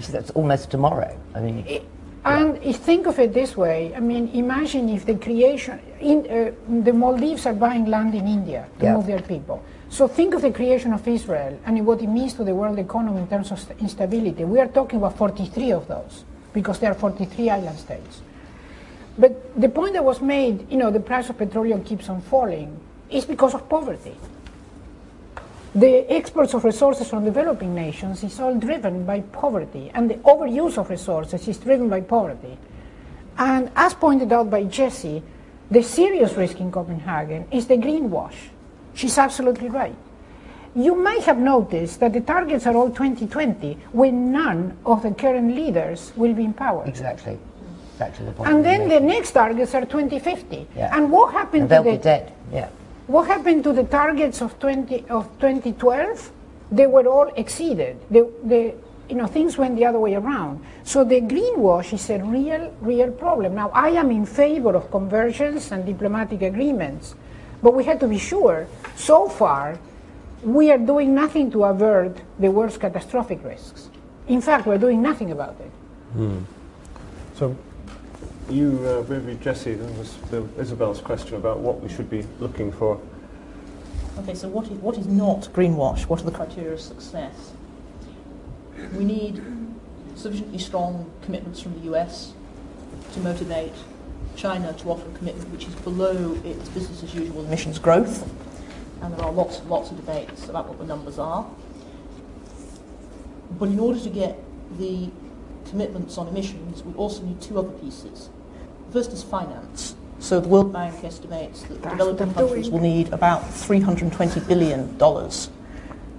[0.00, 1.18] So That's almost tomorrow.
[1.34, 1.86] I mean, it,
[2.24, 3.94] and think of it this way.
[3.94, 6.52] I mean, imagine if the creation in uh,
[6.82, 8.94] the Maldives are buying land in India to yeah.
[8.94, 9.62] move their people.
[9.88, 13.22] So think of the creation of Israel and what it means to the world economy
[13.22, 14.44] in terms of instability.
[14.44, 18.22] We are talking about 43 of those because there are 43 island states.
[19.18, 22.78] But the point that was made, you know, the price of petroleum keeps on falling,
[23.10, 24.16] is because of poverty.
[25.74, 30.78] The exports of resources from developing nations is all driven by poverty, and the overuse
[30.78, 32.58] of resources is driven by poverty.
[33.38, 35.22] And as pointed out by Jesse,
[35.70, 38.34] the serious risk in Copenhagen is the greenwash.
[38.94, 39.94] She's absolutely right.
[40.74, 45.54] You may have noticed that the targets are all 2020 when none of the current
[45.54, 46.84] leaders will be in power.
[46.86, 47.38] Exactly.
[47.92, 48.50] Exactly the point.
[48.50, 50.66] And then the next targets are 2050.
[50.74, 50.96] Yeah.
[50.96, 52.32] And what happened and they'll to the be dead.
[52.52, 52.68] Yeah.
[53.10, 56.30] What happened to the targets of 20 of 2012?
[56.70, 57.98] They were all exceeded.
[58.08, 58.30] The,
[59.08, 60.64] you know, things went the other way around.
[60.84, 63.56] So the greenwash is a real, real problem.
[63.56, 67.16] Now, I am in favor of conversions and diplomatic agreements,
[67.60, 68.68] but we have to be sure.
[68.94, 69.80] So far,
[70.44, 73.90] we are doing nothing to avert the world's catastrophic risks.
[74.28, 75.72] In fact, we're doing nothing about it.
[76.12, 76.38] Hmm.
[77.34, 77.56] So
[78.48, 80.16] you, uh, maybe Jesse, there was
[80.58, 83.00] Isabel's question about what we should be looking for.
[84.18, 86.02] Okay, so what is, what is not greenwash?
[86.06, 87.52] What are the criteria of success?
[88.94, 89.42] We need
[90.16, 92.32] sufficiently strong commitments from the US
[93.12, 93.72] to motivate
[94.36, 98.30] China to offer a commitment which is below its business as usual emissions growth.
[99.02, 101.46] And there are lots and lots of debates about what the numbers are.
[103.58, 104.38] But in order to get
[104.78, 105.10] the
[105.70, 108.28] commitments on emissions, we also need two other pieces.
[108.88, 109.94] The First is finance.
[110.18, 114.98] So the World Bank estimates that That's developing countries will need about $320 billion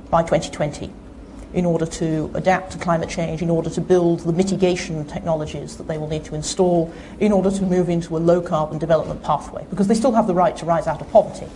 [0.10, 0.92] by 2020
[1.54, 5.88] in order to adapt to climate change, in order to build the mitigation technologies that
[5.88, 9.66] they will need to install, in order to move into a low carbon development pathway,
[9.70, 11.48] because they still have the right to rise out of poverty.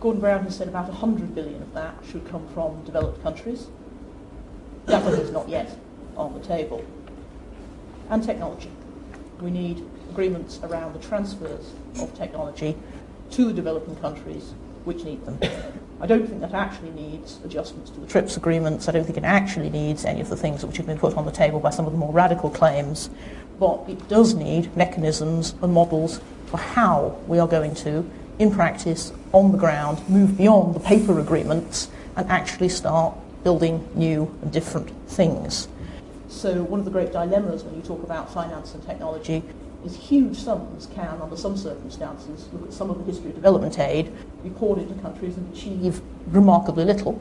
[0.00, 3.68] Gordon Brown has said about 100 billion of that should come from developed countries.
[4.86, 5.76] That is not yet
[6.16, 6.84] on the table
[8.10, 8.70] and technology.
[9.40, 12.76] We need agreements around the transfers of technology
[13.30, 14.52] to the developing countries
[14.84, 15.38] which need them.
[16.00, 18.88] I don't think that actually needs adjustments to the TRIPS agreements.
[18.88, 21.24] I don't think it actually needs any of the things which have been put on
[21.24, 23.08] the table by some of the more radical claims.
[23.60, 28.08] But it does need mechanisms and models for how we are going to,
[28.40, 34.34] in practice, on the ground, move beyond the paper agreements and actually start building new
[34.42, 35.68] and different things.
[36.28, 39.42] So one of the great dilemmas when you talk about finance and technology
[39.84, 43.78] is huge sums can, under some circumstances, look at some of the history of development
[43.78, 44.12] aid,
[44.42, 47.20] be poured into countries and achieve remarkably little.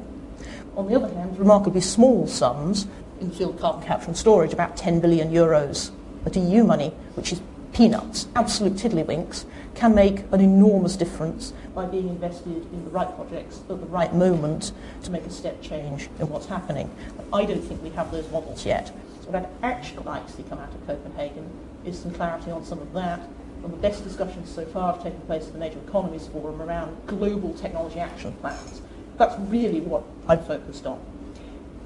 [0.78, 2.88] On the other hand, remarkably small sums
[3.20, 5.92] in the field of carbon capture and storage, about 10 billion euros
[6.26, 7.42] at EU money, which is
[7.74, 9.46] peanuts, absolute tiddlywinks,
[9.76, 14.14] can make an enormous difference by being invested in the right projects at the right
[14.14, 14.72] moment
[15.04, 16.90] to make a step change in what's happening.
[17.32, 18.88] I don't think we have those models yet.
[19.22, 21.50] So what I'd actually like to see come out of Copenhagen
[21.86, 23.22] is some clarity on some of that.
[23.64, 26.98] And the best discussions so far have taken place at the Major Economies Forum around
[27.08, 28.82] global technology action plans.
[29.18, 31.00] That's really what I'm focused on.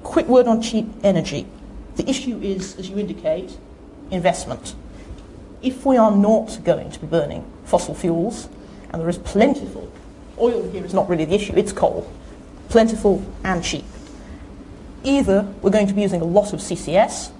[0.02, 1.46] Quick word on cheap energy.
[1.96, 3.58] The issue is, as you indicate,
[4.10, 4.74] investment.
[5.62, 8.48] If we are not going to be burning fossil fuels,
[8.90, 9.90] and there is plentiful,
[10.38, 12.10] oil here is not really the issue, it's coal,
[12.68, 13.84] plentiful and cheap
[15.06, 17.30] either we're going to be using a lot of CCS,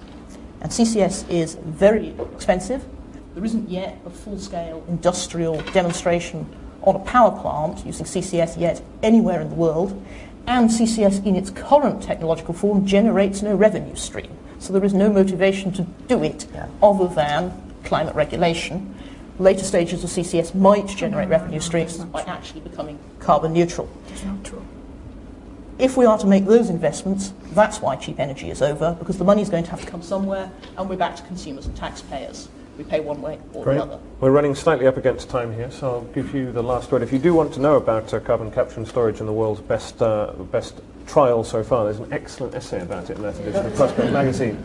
[0.61, 2.83] and CCS is very expensive.
[3.35, 6.47] There isn't yet a full-scale industrial demonstration
[6.81, 10.01] on a power plant using CCS yet anywhere in the world,
[10.47, 14.31] and CCS in its current technological form generates no revenue stream.
[14.59, 16.67] So there is no motivation to do it yeah.
[16.81, 17.51] other than
[17.83, 18.95] climate regulation.
[19.39, 23.87] Later stages of CCS might generate revenue streams by actually becoming carbon neutral.
[24.09, 24.65] It's not true.
[25.77, 29.23] If we are to make those investments, that's why cheap energy is over, because the
[29.23, 32.49] money is going to have to come somewhere, and we're back to consumers and taxpayers.
[32.79, 33.75] We pay one way or Great.
[33.75, 33.99] the other.
[34.19, 37.03] We're running slightly up against time here, so I'll give you the last word.
[37.03, 39.61] If you do want to know about uh, carbon capture and storage and the world's
[39.61, 41.85] best, uh, best trial so far.
[41.85, 44.57] There's an excellent essay about it in that edition of Prospect magazine.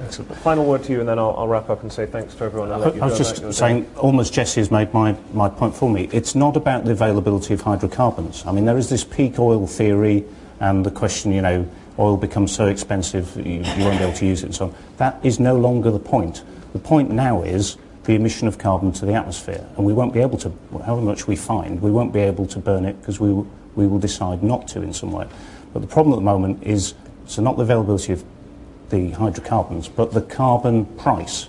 [0.42, 2.70] Final word to you, and then I'll, I'll wrap up and say thanks to everyone.
[2.70, 3.56] And let you I was just your day.
[3.56, 6.08] saying, almost Jesse has made my, my point for me.
[6.12, 8.44] It's not about the availability of hydrocarbons.
[8.46, 10.24] I mean, there is this peak oil theory
[10.60, 14.26] and the question, you know, oil becomes so expensive you, you won't be able to
[14.26, 14.74] use it and so on.
[14.96, 16.42] That is no longer the point.
[16.72, 19.66] The point now is the emission of carbon to the atmosphere.
[19.76, 20.52] And we won't be able to,
[20.84, 23.32] however much we find, we won't be able to burn it because we,
[23.74, 25.26] we will decide not to in some way.
[25.72, 26.94] But the problem at the moment is,
[27.26, 28.24] so not the availability of
[28.90, 31.48] the hydrocarbons, but the carbon price.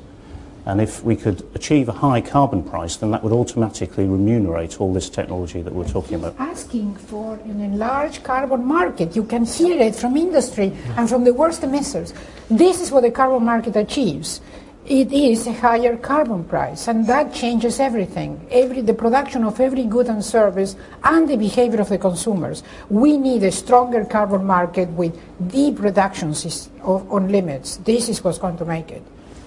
[0.65, 4.93] And if we could achieve a high carbon price, then that would automatically remunerate all
[4.93, 6.35] this technology that we're talking about.
[6.39, 9.15] asking for an enlarged carbon market.
[9.15, 12.13] You can hear it from industry and from the worst emitters.
[12.49, 14.39] This is what the carbon market achieves.
[14.85, 18.45] It is a higher carbon price, and that changes everything.
[18.51, 22.63] Every, the production of every good and service and the behavior of the consumers.
[22.89, 25.17] We need a stronger carbon market with
[25.49, 27.77] deep reductions of, on limits.
[27.77, 29.01] This is what's going to make it.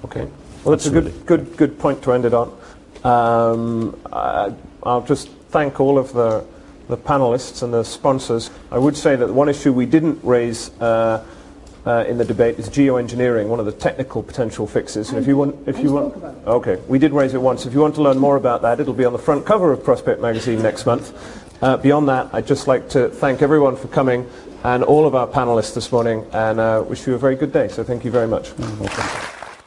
[0.07, 0.27] Okay.
[0.65, 2.59] Well, that's a good, good, good point to end it on.
[3.05, 4.55] Um, I,
[4.85, 6.47] I'll just thank all of the,
[6.89, 8.51] the panelists and the sponsors.
[8.71, 11.25] I would say that one issue we didn't raise uh,
[11.87, 15.11] uh, in the debate is geoengineering, one of the technical potential fixes.
[15.11, 16.15] And if you want, if you want,
[16.47, 17.65] okay, we did raise it once.
[17.65, 19.85] If you want to learn more about that, it'll be on the front cover of
[19.85, 21.13] Prospect magazine next month.
[21.63, 24.29] Uh, beyond that, I'd just like to thank everyone for coming
[24.65, 27.69] and all of our panelists this morning, and uh, wish you a very good day.
[27.69, 28.53] So thank you very much.